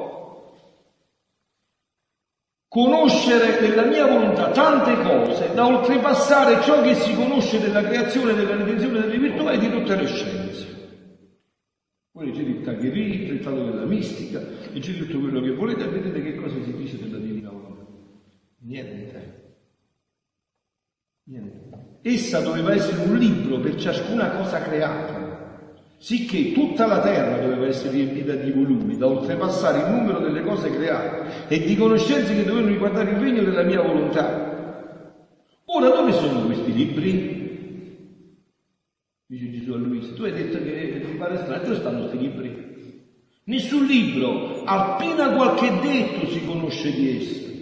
conoscere 2.68 3.62
nella 3.62 3.86
mia 3.86 4.06
volontà 4.06 4.52
tante 4.52 5.02
cose 5.02 5.54
da 5.54 5.66
oltrepassare 5.66 6.62
ciò 6.62 6.82
che 6.82 6.94
si 6.96 7.16
conosce 7.16 7.62
della 7.62 7.84
creazione, 7.84 8.34
della 8.34 8.58
redenzione 8.58 9.00
delle 9.00 9.18
virtù 9.18 9.48
e 9.48 9.58
di 9.58 9.70
tutte 9.70 9.96
le 9.96 10.08
scienze. 10.08 10.74
Voi 12.12 12.26
leggete 12.26 12.50
il 12.50 12.62
Tagheri, 12.62 13.32
il 13.32 13.40
trattato 13.40 13.64
della 13.64 13.86
mistica, 13.86 14.42
leggete 14.74 15.06
tutto 15.06 15.20
quello 15.20 15.40
che 15.40 15.52
volete 15.52 15.84
e 15.86 15.88
vedete 15.88 16.22
che 16.22 16.36
cosa 16.36 16.62
si 16.62 16.74
dice 16.76 16.98
della 16.98 17.18
divina 17.18 17.50
volontà. 17.50 17.86
Niente. 18.60 19.45
Essa 22.04 22.40
doveva 22.42 22.72
essere 22.72 23.10
un 23.10 23.18
libro 23.18 23.60
per 23.60 23.78
ciascuna 23.78 24.30
cosa 24.36 24.62
creata, 24.62 25.74
sicché 25.98 26.52
tutta 26.52 26.86
la 26.86 27.02
terra 27.02 27.40
doveva 27.40 27.66
essere 27.66 27.94
riempita 27.94 28.36
di 28.36 28.52
volumi, 28.52 28.96
da 28.96 29.08
oltrepassare 29.08 29.80
il 29.80 29.96
numero 29.96 30.20
delle 30.20 30.44
cose 30.44 30.70
create 30.70 31.48
e 31.48 31.64
di 31.64 31.76
conoscenze 31.76 32.36
che 32.36 32.44
dovevano 32.44 32.72
riguardare 32.72 33.10
il 33.10 33.18
regno 33.18 33.42
della 33.42 33.64
mia 33.64 33.82
volontà. 33.82 34.84
Ora 35.66 35.90
dove 35.90 36.12
sono 36.12 36.46
questi 36.46 36.72
libri? 36.72 37.98
Dice 39.26 39.50
Gesù 39.50 39.72
a 39.72 39.78
Luisa, 39.78 40.14
tu 40.14 40.26
hai 40.26 40.32
detto 40.32 40.62
che 40.62 41.02
ti 41.04 41.18
pare 41.18 41.38
strano, 41.38 41.64
dove 41.64 41.76
stanno 41.76 42.00
questi 42.02 42.20
libri? 42.20 42.74
Nessun 43.46 43.84
libro, 43.84 44.64
appena 44.64 45.34
qualche 45.34 45.72
detto 45.82 46.28
si 46.28 46.46
conosce 46.46 46.92
di 46.92 47.18
essi 47.18 47.55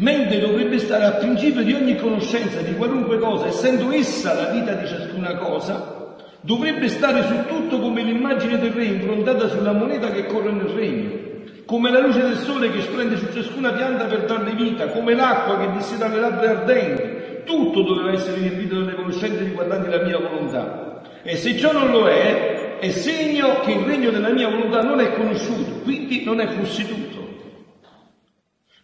mentre 0.00 0.40
dovrebbe 0.40 0.78
stare 0.78 1.04
al 1.04 1.18
principio 1.18 1.62
di 1.62 1.74
ogni 1.74 1.96
conoscenza 1.96 2.60
di 2.60 2.74
qualunque 2.74 3.18
cosa, 3.18 3.46
essendo 3.46 3.90
essa 3.92 4.32
la 4.34 4.50
vita 4.50 4.72
di 4.72 4.86
ciascuna 4.86 5.36
cosa, 5.36 6.16
dovrebbe 6.40 6.88
stare 6.88 7.22
su 7.22 7.46
tutto 7.46 7.78
come 7.80 8.02
l'immagine 8.02 8.58
del 8.58 8.72
re 8.72 8.84
improntata 8.84 9.48
sulla 9.48 9.72
moneta 9.72 10.10
che 10.10 10.24
corre 10.24 10.52
nel 10.52 10.68
regno, 10.68 11.28
come 11.66 11.90
la 11.90 12.00
luce 12.00 12.22
del 12.22 12.36
sole 12.36 12.70
che 12.70 12.80
splende 12.80 13.18
su 13.18 13.26
ciascuna 13.30 13.72
pianta 13.72 14.06
per 14.06 14.24
darle 14.24 14.54
vita, 14.54 14.86
come 14.88 15.14
l'acqua 15.14 15.58
che 15.58 15.70
disseta 15.72 16.08
le 16.08 16.18
labbra 16.18 16.50
ardenti, 16.50 17.44
tutto 17.44 17.82
doveva 17.82 18.12
essere 18.12 18.38
riempito 18.38 18.80
dalle 18.80 18.94
conoscenze 18.94 19.44
riguardanti 19.44 19.90
la 19.90 20.02
mia 20.02 20.18
volontà. 20.18 21.02
E 21.22 21.36
se 21.36 21.58
ciò 21.58 21.72
non 21.72 21.90
lo 21.90 22.08
è, 22.08 22.78
è 22.78 22.90
segno 22.90 23.60
che 23.60 23.72
il 23.72 23.84
regno 23.84 24.10
della 24.10 24.30
mia 24.30 24.48
volontà 24.48 24.80
non 24.80 24.98
è 25.00 25.12
conosciuto, 25.12 25.80
quindi 25.82 26.24
non 26.24 26.40
è 26.40 26.46
posseduto. 26.48 27.19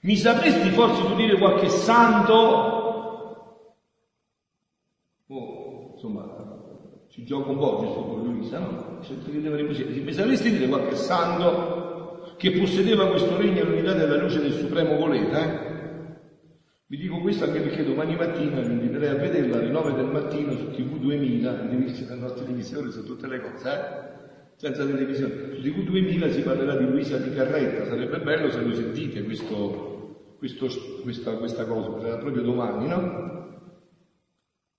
Mi 0.07 0.15
sapresti 0.15 0.69
forse 0.71 1.03
tu 1.03 1.17
dire 1.17 1.37
qualche 1.37 1.69
santo? 1.69 2.35
Oh, 5.27 5.91
insomma, 5.95 7.07
ci 7.09 7.25
gioco 7.25 7.51
un 7.51 7.59
po' 7.59 7.79
giusto 7.81 8.05
con 8.05 8.23
Luisa, 8.23 8.61
no? 8.61 9.01
Mi 9.01 10.13
sapresti 10.13 10.51
dire 10.53 10.69
qualche 10.69 10.95
santo 10.95 12.35
che 12.37 12.53
possedeva 12.53 13.09
questo 13.09 13.37
regno 13.37 13.63
all'unità 13.63 13.95
della 13.95 14.17
luce 14.19 14.41
del 14.41 14.53
supremo 14.53 14.97
volere? 14.97 15.41
Eh? 15.41 15.75
Vi 16.87 16.99
dico 16.99 17.19
questo 17.21 17.43
anche 17.43 17.59
perché 17.59 17.83
domani 17.83 18.15
mattina 18.15 18.61
vi 18.61 18.75
inviterei 18.75 19.09
a 19.09 19.15
vederla 19.17 19.57
alle 19.57 19.71
9 19.71 19.93
del 19.93 20.07
mattino 20.07 20.53
su 20.53 20.71
TV 20.71 20.99
2000, 20.99 21.51
in 21.51 21.69
televisione, 21.69 22.15
la 22.15 22.21
nostra 22.21 22.45
televisione 22.45 22.93
su 22.93 23.03
tutte 23.03 23.27
le 23.27 23.41
cose, 23.41 23.69
eh? 23.69 24.55
senza 24.55 24.87
televisione. 24.87 25.53
Su 25.53 25.63
TV 25.63 25.83
2000 25.83 26.31
si 26.31 26.43
parlerà 26.43 26.77
di 26.77 26.85
Luisa 26.85 27.17
di 27.17 27.35
Carretta, 27.35 27.87
sarebbe 27.87 28.21
bello 28.21 28.49
se 28.53 28.61
lo 28.61 28.73
sentite 28.73 29.25
questo 29.25 29.86
questo, 30.39 30.67
questa, 31.03 31.33
questa 31.33 31.67
cosa, 31.67 32.01
sarà 32.01 32.17
proprio 32.19 32.43
domani, 32.43 32.89
no? 32.89 33.35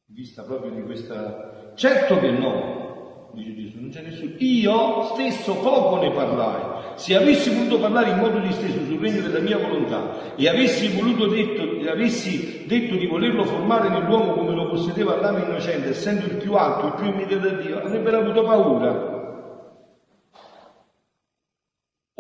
Vista 0.06 0.44
proprio 0.44 0.72
di 0.72 0.82
questa... 0.84 1.74
Certo 1.76 2.20
che 2.20 2.32
no, 2.32 3.30
dice 3.34 3.56
Gesù, 3.56 3.80
non 3.80 3.90
c'è 3.90 4.02
nessuno. 4.02 4.32
Io 4.38 5.04
stesso 5.14 5.56
poco 5.58 5.98
ne 6.02 6.12
parlai. 6.12 6.96
Se 6.96 7.16
avessi 7.16 7.54
voluto 7.54 7.80
parlare 7.80 8.12
in 8.12 8.18
modo 8.18 8.40
disteso 8.40 8.84
sul 8.86 9.00
regno 9.00 9.22
della 9.22 9.40
mia 9.40 9.58
volontà 9.58 10.36
e 10.36 10.48
avessi 10.48 10.88
voluto 10.96 11.28
detto, 11.28 11.62
e 11.80 11.90
avessi 11.90 12.66
detto 12.66 12.96
di 12.96 13.06
volerlo 13.06 13.46
formare 13.46 13.90
nell'uomo 13.90 14.34
come 14.34 14.56
lo 14.56 14.70
possedeva 14.70 15.20
l'ame 15.20 15.44
innocente, 15.44 15.90
essendo 15.90 16.26
il 16.26 16.38
più 16.38 16.54
alto, 16.54 16.88
il 16.88 16.94
più 16.94 17.06
immediato 17.06 17.48
a 17.48 17.62
Dio, 17.62 17.80
avrebbero 17.80 18.18
avuto 18.18 18.44
paura. 18.44 19.17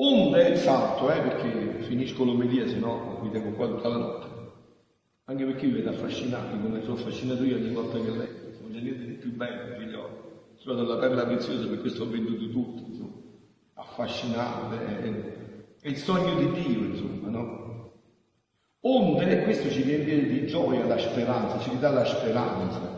Onde 0.10 0.56
salto, 0.56 1.12
eh, 1.12 1.20
perché 1.20 1.82
finisco 1.82 2.24
l'omelia, 2.24 2.65
se 2.65 2.78
no 2.78 3.20
mi 3.22 3.30
tengo 3.30 3.52
qua 3.52 3.67
tutta 3.67 3.89
la 3.89 3.98
notte. 3.98 4.28
Anche 5.26 5.43
perché 5.43 5.67
vi 5.67 5.74
vedo 5.74 5.89
affascinati, 5.89 6.58
come 6.62 6.82
sono 6.82 6.93
affascinato 6.93 7.43
io 7.43 7.58
ogni 7.58 7.74
volta 7.74 8.00
che 8.00 8.10
leggo. 8.12 8.58
Non 8.62 8.72
c'è 8.72 8.80
niente 8.80 9.06
di 9.06 9.13
più 9.15 9.34
bello, 9.34 9.78
figliolo. 9.78 10.54
Sono 10.56 10.76
della 10.76 10.98
perla 10.98 11.26
preziosa, 11.26 11.67
per 11.67 11.82
questo 11.82 12.04
ho 12.04 12.10
venduto 12.10 12.50
tutto, 12.50 12.84
insomma. 12.88 13.15
Affascinato, 13.74 14.76
è, 14.80 15.02
è 15.82 15.88
il 15.89 15.98
sogno 15.98 16.36
di 16.36 16.52
Dio, 16.62 16.86
insomma, 16.86 17.28
no? 17.28 17.91
Onde, 18.80 19.43
questo 19.43 19.70
ci 19.70 19.82
riempie 19.82 20.26
di 20.26 20.48
gioia, 20.48 20.86
la 20.86 20.98
speranza, 20.98 21.60
ci 21.60 21.78
dà 21.80 21.89
la 21.89 22.06
speranza. 22.06 22.96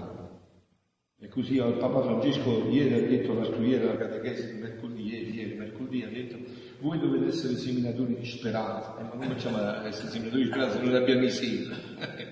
E 1.22 1.28
così 1.28 1.56
il 1.56 1.76
Papa 1.80 2.02
Francesco 2.02 2.70
ieri 2.70 2.94
ha 2.94 3.08
detto 3.08 3.34
la 3.34 3.48
ieri 3.58 3.86
la 3.86 3.98
catechesi 3.98 4.54
di 4.54 4.62
mercoledì, 4.62 5.04
ieri, 5.04 5.34
ieri, 5.34 5.54
mercoledì, 5.56 6.04
ha 6.04 6.08
detto 6.08 6.38
voi 6.82 7.00
dovete 7.00 7.28
essere 7.28 7.56
seminatori 7.56 8.16
di 8.20 8.26
speranza. 8.26 8.96
Eh, 9.00 9.04
ma 9.04 9.10
come 9.10 9.28
facciamo 9.28 9.58
a 9.58 9.86
essere 9.88 10.10
seminatori 10.10 10.44
di 10.44 10.50
speranza 10.50 10.78
se 10.78 10.86
non 10.86 10.96
abbiamo 10.96 11.24
i 11.24 11.30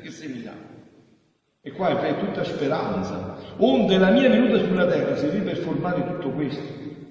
che 0.02 0.12
seminiamo? 0.12 0.76
E 1.62 1.72
qua 1.72 2.02
è 2.02 2.18
tutta 2.18 2.44
speranza. 2.46 3.38
Onde 3.58 3.98
la 3.98 4.10
mia 4.12 4.30
venuta 4.30 4.64
sulla 4.64 4.88
terra 4.88 5.18
servì 5.18 5.42
per 5.42 5.58
formare 5.58 6.06
tutto 6.06 6.30
questo, 6.32 6.62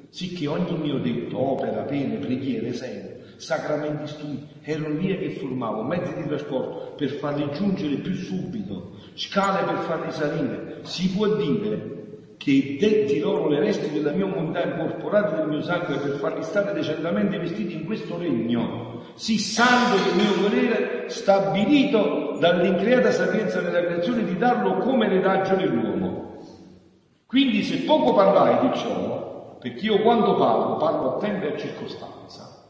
sicché 0.09 0.47
ogni 0.47 0.79
mio 0.79 0.99
detto, 0.99 1.39
opera, 1.39 1.83
pene, 1.83 2.17
preghiere, 2.17 2.69
esempio, 2.69 3.17
sacramenti 3.37 4.07
studi, 4.07 4.47
erano 4.63 4.95
vie 4.95 5.19
che 5.19 5.31
formavo, 5.33 5.83
mezzi 5.83 6.15
di 6.15 6.27
trasporto 6.27 6.95
per 6.97 7.11
farli 7.11 7.47
giungere 7.53 7.97
più 7.97 8.15
subito, 8.15 8.95
scale 9.15 9.67
per 9.67 9.83
farli 9.83 10.13
salire. 10.13 10.79
Si 10.85 11.11
può 11.11 11.27
dire 11.37 11.96
che 12.47 12.77
detti 12.79 13.19
loro 13.19 13.49
le 13.49 13.59
vesti 13.59 13.91
della 13.91 14.13
mia 14.13 14.25
umanità 14.25 14.63
incorporate 14.63 15.35
del 15.35 15.49
mio 15.49 15.63
sangue 15.63 15.97
per 15.97 16.13
farli 16.13 16.45
stare 16.45 16.73
decentemente 16.75 17.39
vestiti 17.39 17.75
in 17.75 17.85
questo 17.85 18.17
regno, 18.17 19.03
sì 19.15 19.37
santo 19.37 19.97
del 19.97 20.15
mio 20.15 20.49
volere, 20.49 21.09
stabilito 21.09 22.37
dall'increata 22.39 23.11
sapienza 23.11 23.61
della 23.61 23.81
creazione 23.81 24.23
di 24.23 24.37
darlo 24.37 24.77
come 24.77 25.09
retaggio 25.09 25.57
dell'uomo. 25.57 26.39
Quindi 27.27 27.65
se 27.65 27.79
poco 27.79 28.15
parlai 28.15 28.69
di 28.69 28.77
ciò, 28.77 29.59
perché 29.59 29.85
io 29.85 30.01
quando 30.03 30.37
parlo, 30.37 30.77
parlo 30.77 31.17
a 31.17 31.19
tempo 31.19 31.47
e 31.47 31.55
a 31.55 31.57
circostanza, 31.57 32.63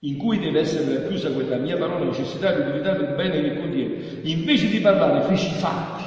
in 0.00 0.16
cui 0.16 0.38
deve 0.38 0.60
essere 0.60 1.02
racchiusa 1.02 1.32
quella 1.32 1.56
mia 1.56 1.76
parola 1.76 2.06
necessaria, 2.06 2.64
l'utilità 2.64 2.92
del 2.92 3.14
bene 3.14 3.42
che 3.42 3.60
contiene, 3.60 4.20
invece 4.22 4.68
di 4.68 4.80
parlare 4.80 5.20
feci 5.24 5.50
fatti 5.50 6.05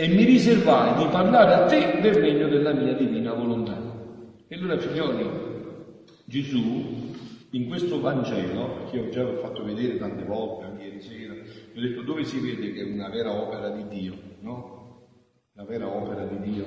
e 0.00 0.08
mi 0.08 0.24
riservai 0.24 0.94
di 0.96 1.10
parlare 1.10 1.52
a 1.52 1.66
te 1.66 2.00
del 2.00 2.14
regno 2.14 2.48
della 2.48 2.72
mia 2.72 2.94
divina 2.94 3.34
volontà. 3.34 3.76
E 4.48 4.56
allora, 4.56 4.78
figlioli, 4.78 5.28
Gesù, 6.24 7.12
in 7.50 7.68
questo 7.68 8.00
Vangelo, 8.00 8.86
che 8.90 8.98
ho 8.98 9.10
già 9.10 9.26
fatto 9.42 9.62
vedere 9.62 9.98
tante 9.98 10.24
volte, 10.24 10.64
anche 10.64 10.84
ieri 10.84 11.02
sera, 11.02 11.34
mi 11.34 11.78
ho 11.78 11.80
detto 11.82 12.00
dove 12.00 12.24
si 12.24 12.40
vede 12.40 12.72
che 12.72 12.80
è 12.80 12.90
una 12.90 13.10
vera 13.10 13.30
opera 13.30 13.68
di 13.68 13.88
Dio, 13.88 14.14
no? 14.40 15.08
La 15.52 15.64
vera 15.64 15.86
opera 15.86 16.24
di 16.24 16.50
Dio. 16.50 16.64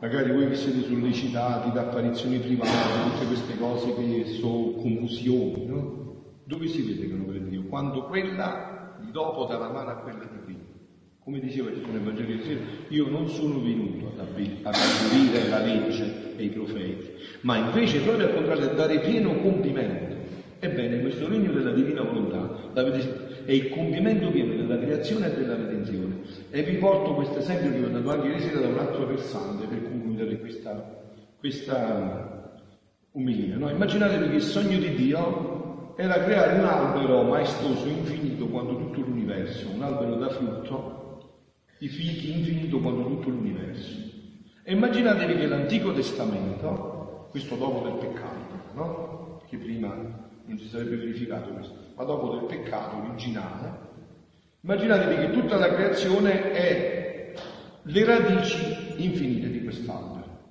Magari 0.00 0.30
voi 0.30 0.50
che 0.50 0.54
siete 0.54 0.82
sollecitati 0.82 1.72
da 1.72 1.80
apparizioni 1.80 2.38
private, 2.38 3.10
tutte 3.10 3.26
queste 3.26 3.58
cose 3.58 3.92
che 3.92 4.26
sono 4.38 4.70
confusioni, 4.74 5.66
no? 5.66 6.22
Dove 6.44 6.68
si 6.68 6.80
vede 6.82 7.08
che 7.08 7.10
è 7.10 7.14
un'opera 7.14 7.38
di 7.40 7.48
Dio? 7.48 7.64
Quando 7.64 8.04
quella 8.04 8.98
di 9.00 9.10
dopo 9.10 9.46
dà 9.46 9.58
la 9.58 9.68
mano 9.68 9.90
a 9.90 9.96
quella 9.96 10.22
di 10.22 10.38
prima. 10.44 10.71
Come 11.24 11.38
diceva 11.38 11.70
Gesù 11.70 11.88
nel 11.92 12.00
Vangelo 12.00 12.32
di 12.32 12.42
sera, 12.42 12.60
io 12.88 13.08
non 13.08 13.28
sono 13.28 13.60
venuto 13.60 14.12
ad, 14.18 14.26
abolire 14.26 15.48
la 15.48 15.60
legge 15.60 16.34
e 16.36 16.42
i 16.42 16.48
profeti, 16.48 17.12
ma 17.42 17.58
invece 17.58 18.00
proprio 18.00 18.26
al 18.26 18.34
contrario 18.34 18.70
a 18.70 18.74
dare 18.74 18.98
pieno 18.98 19.36
compimento. 19.36 20.16
Ebbene, 20.58 21.00
questo 21.00 21.28
regno 21.28 21.52
della 21.52 21.70
divina 21.70 22.02
volontà 22.02 22.72
è 23.44 23.52
il 23.52 23.68
compimento 23.70 24.32
pieno 24.32 24.54
della 24.54 24.76
creazione 24.78 25.32
e 25.32 25.36
della 25.38 25.54
redenzione. 25.54 26.22
E 26.50 26.62
vi 26.64 26.76
porto 26.78 27.14
questo 27.14 27.38
esempio 27.38 27.70
che 27.70 27.84
ho 27.84 27.88
dato 27.88 28.10
anche 28.10 28.26
ieri 28.26 28.40
sera 28.40 28.58
da 28.58 28.66
un 28.66 28.78
altro 28.78 29.06
versante 29.06 29.66
per 29.66 29.80
concludere 29.80 30.40
questa, 30.40 31.04
questa 31.38 32.58
umilia. 33.12 33.58
No? 33.58 33.70
Immaginatevi 33.70 34.28
che 34.28 34.36
il 34.36 34.42
sogno 34.42 34.78
di 34.78 34.92
Dio 34.96 35.94
era 35.96 36.14
creare 36.24 36.58
un 36.58 36.64
albero 36.64 37.22
maestoso, 37.22 37.86
infinito, 37.86 38.46
quanto 38.46 38.76
tutto 38.76 39.00
l'universo, 39.00 39.68
un 39.72 39.82
albero 39.82 40.16
da 40.16 40.28
frutto, 40.28 41.01
di 41.82 41.88
figli 41.88 42.30
infinito 42.30 42.78
quanto 42.78 43.08
tutto 43.08 43.28
l'universo. 43.28 43.98
E 44.62 44.72
immaginatevi 44.72 45.34
che 45.34 45.46
l'Antico 45.48 45.92
Testamento, 45.92 47.26
questo 47.30 47.56
dopo 47.56 47.80
del 47.80 47.98
peccato, 47.98 48.72
no? 48.74 49.42
Che 49.48 49.56
prima 49.56 49.88
non 50.44 50.58
si 50.58 50.68
sarebbe 50.68 50.94
verificato 50.94 51.50
questo, 51.50 51.74
ma 51.96 52.04
dopo 52.04 52.36
del 52.36 52.44
peccato 52.44 52.98
originale, 52.98 53.80
immaginatevi 54.60 55.26
che 55.26 55.32
tutta 55.32 55.56
la 55.56 55.74
creazione 55.74 56.52
è 56.52 57.32
le 57.82 58.04
radici 58.04 59.02
infinite 59.02 59.50
di 59.50 59.64
quest'albero. 59.64 60.50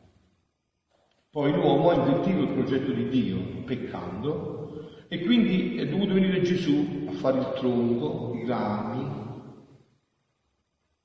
Poi 1.30 1.54
l'uomo 1.54 1.91
ha 1.91 1.94
invertito 1.94 2.41
il 2.41 2.50
progetto 2.50 2.91
di 2.91 3.08
Dio 3.08 3.39
peccando 3.63 5.06
e 5.08 5.22
quindi 5.22 5.78
è 5.78 5.88
dovuto 5.88 6.13
venire 6.13 6.41
Gesù 6.41 7.06
a 7.08 7.13
fare 7.13 7.39
il 7.39 7.54
tronco, 7.56 8.34
i 8.36 8.46
rami, 8.46 9.30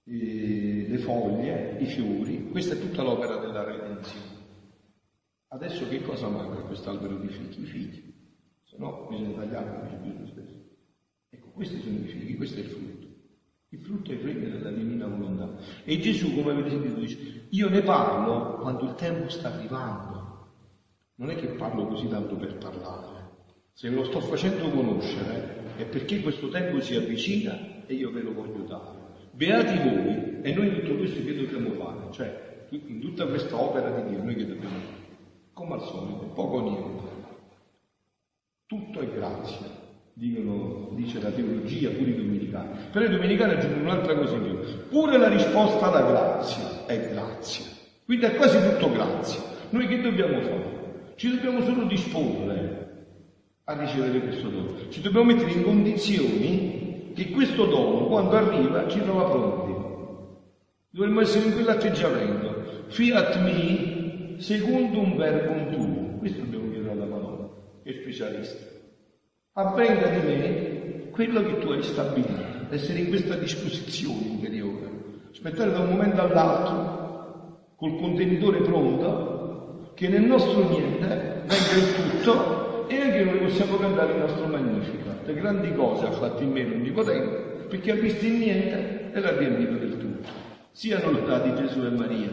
le 0.09 0.99
foglie, 0.99 1.79
i 1.81 1.87
fiori, 1.87 2.49
questa 2.51 2.75
è 2.75 2.79
tutta 2.79 3.03
l'opera 3.03 3.37
della 3.37 3.65
redenzione. 3.65 4.35
Adesso 5.49 5.89
che 5.89 6.03
cosa 6.03 6.29
manca 6.29 6.59
a 6.59 6.63
quest'albero 6.63 7.17
di 7.17 7.29
figli? 7.29 7.63
I 7.63 7.67
figli, 7.67 8.15
se 8.63 8.77
no 8.79 9.07
bisogna 9.09 9.37
tagliarlo, 9.37 10.03
Gesù 10.03 10.27
stesso. 10.27 10.65
Ecco, 11.29 11.49
questi 11.51 11.81
sono 11.81 11.99
i 11.99 12.07
figli, 12.07 12.37
questo 12.37 12.61
è 12.61 12.63
il 12.63 12.69
frutto. 12.69 13.07
Il 13.71 13.81
frutto 13.81 14.11
è 14.13 14.15
il 14.15 14.21
regno 14.21 14.49
della 14.49 14.71
divina 14.71 15.07
volontà. 15.07 15.57
E 15.85 15.99
Gesù, 15.99 16.35
come 16.35 16.53
avete 16.53 16.71
sentito, 16.71 17.01
dice, 17.01 17.47
io 17.49 17.69
ne 17.69 17.83
parlo 17.83 18.59
quando 18.61 18.85
il 18.85 18.95
tempo 18.95 19.29
sta 19.29 19.53
arrivando. 19.53 20.25
Non 21.17 21.31
è 21.31 21.35
che 21.35 21.49
parlo 21.49 21.87
così 21.87 22.07
tanto 22.09 22.37
per 22.37 22.59
parlare. 22.59 23.15
Se 23.73 23.89
ve 23.89 23.97
lo 23.97 24.05
sto 24.05 24.21
facendo 24.21 24.71
conoscere 24.71 25.75
è 25.77 25.85
perché 25.85 26.21
questo 26.21 26.49
tempo 26.49 26.81
si 26.81 26.95
avvicina 26.95 27.85
e 27.87 27.95
io 27.95 28.11
ve 28.11 28.23
lo 28.23 28.33
voglio 28.33 28.63
dare. 28.63 28.96
Beati 29.37 29.77
voi, 29.77 30.41
e 30.41 30.55
noi 30.55 30.81
tutto 30.81 30.97
questo 30.97 31.23
che 31.23 31.35
dobbiamo 31.37 31.73
fare? 31.73 32.11
Cioè, 32.11 32.69
in 32.71 33.01
tutta 33.01 33.27
questa 33.27 33.61
opera 33.61 33.91
di 33.91 34.09
Dio, 34.09 34.23
noi 34.23 34.35
che 34.35 34.47
dobbiamo 34.47 34.77
fare? 34.77 35.05
Come 35.53 35.75
al 35.75 35.83
solito, 35.83 36.25
poco 36.35 36.57
o 36.57 36.63
niente. 36.63 37.05
Tutto 38.65 39.01
è 39.01 39.09
grazia, 39.13 39.67
dicono, 40.15 40.89
dice 40.95 41.21
la 41.21 41.29
teologia, 41.29 41.91
pure 41.91 42.11
i 42.13 42.17
domenicani. 42.17 42.79
Però 42.91 43.05
i 43.05 43.11
domenicani 43.11 43.53
aggiungono 43.53 43.83
un'altra 43.83 44.15
cosa 44.15 44.37
in 44.37 44.43
più. 44.43 44.89
Pure 44.89 45.19
la 45.19 45.29
risposta 45.29 45.93
alla 45.93 46.11
grazia 46.11 46.87
è 46.87 47.11
grazia. 47.11 47.67
Quindi 48.07 48.25
è 48.25 48.37
quasi 48.37 48.59
tutto 48.71 48.91
grazia. 48.91 49.43
Noi 49.69 49.87
che 49.87 50.01
dobbiamo 50.01 50.41
fare? 50.41 51.13
Ci 51.17 51.29
dobbiamo 51.29 51.61
solo 51.61 51.85
disporre 51.85 53.05
a 53.65 53.79
ricevere 53.79 54.19
questo 54.19 54.49
dono. 54.49 54.89
Ci 54.89 55.03
dobbiamo 55.03 55.27
mettere 55.27 55.53
in 55.53 55.63
condizioni 55.63 56.86
che 57.17 57.31
questo 57.31 57.65
dono, 57.65 58.09
quando 58.09 58.37
arriva, 58.37 58.87
ci 58.89 59.01
trova 59.01 59.31
pronti. 59.31 59.75
Dovremmo 60.91 61.23
essere 61.23 61.47
in 61.47 61.53
quell'atteggiamento. 61.55 62.65
Fiat 62.89 63.39
mi, 63.39 64.37
secondo 64.39 65.01
un 65.01 65.17
verbo 65.17 65.75
tuo. 65.75 66.19
Questo 66.19 66.43
dobbiamo 66.43 66.69
chiedere 66.69 66.93
alla 66.93 67.07
parola, 67.07 67.49
è 67.83 67.91
specialista. 67.91 68.67
Avvenga 69.53 70.09
di 70.09 70.27
me 70.27 71.09
quello 71.11 71.41
che 71.41 71.57
tu 71.57 71.71
hai 71.71 71.83
stabilito, 71.83 72.67
essere 72.69 72.99
in 72.99 73.09
questa 73.09 73.35
disposizione 73.37 74.27
interiore. 74.27 74.91
Aspettare 75.31 75.73
da 75.73 75.81
un 75.81 75.89
momento 75.89 76.21
all'altro, 76.21 77.55
col 77.77 77.97
contenitore 77.97 78.61
pronto, 78.61 79.93
che 79.95 80.09
nel 80.09 80.25
nostro 80.25 80.69
niente 80.69 81.07
venga 81.47 81.77
il 81.79 81.95
tutto 81.95 82.56
e 82.89 83.01
anche 83.01 83.25
noi 83.25 83.39
possiamo 83.39 83.77
cantare 83.77 84.13
il 84.13 84.19
nostro 84.19 84.47
magnifico 84.47 85.07
le 85.27 85.35
grandi 85.35 85.75
cose 85.75 86.07
ha 86.07 86.13
fatto 86.13 86.43
in 86.45 86.53
me 86.53 86.63
l'Onnipotente, 86.63 87.67
perché 87.69 87.91
ha 87.91 87.95
visto 87.97 88.25
in 88.25 88.39
niente 88.39 89.11
e 89.13 89.21
l'ha 89.21 89.37
riempito 89.37 89.73
del 89.73 89.99
tutto. 89.99 90.29
Siano 90.71 91.11
lodati 91.11 91.53
Gesù 91.55 91.81
e 91.81 91.91
Maria. 91.91 92.31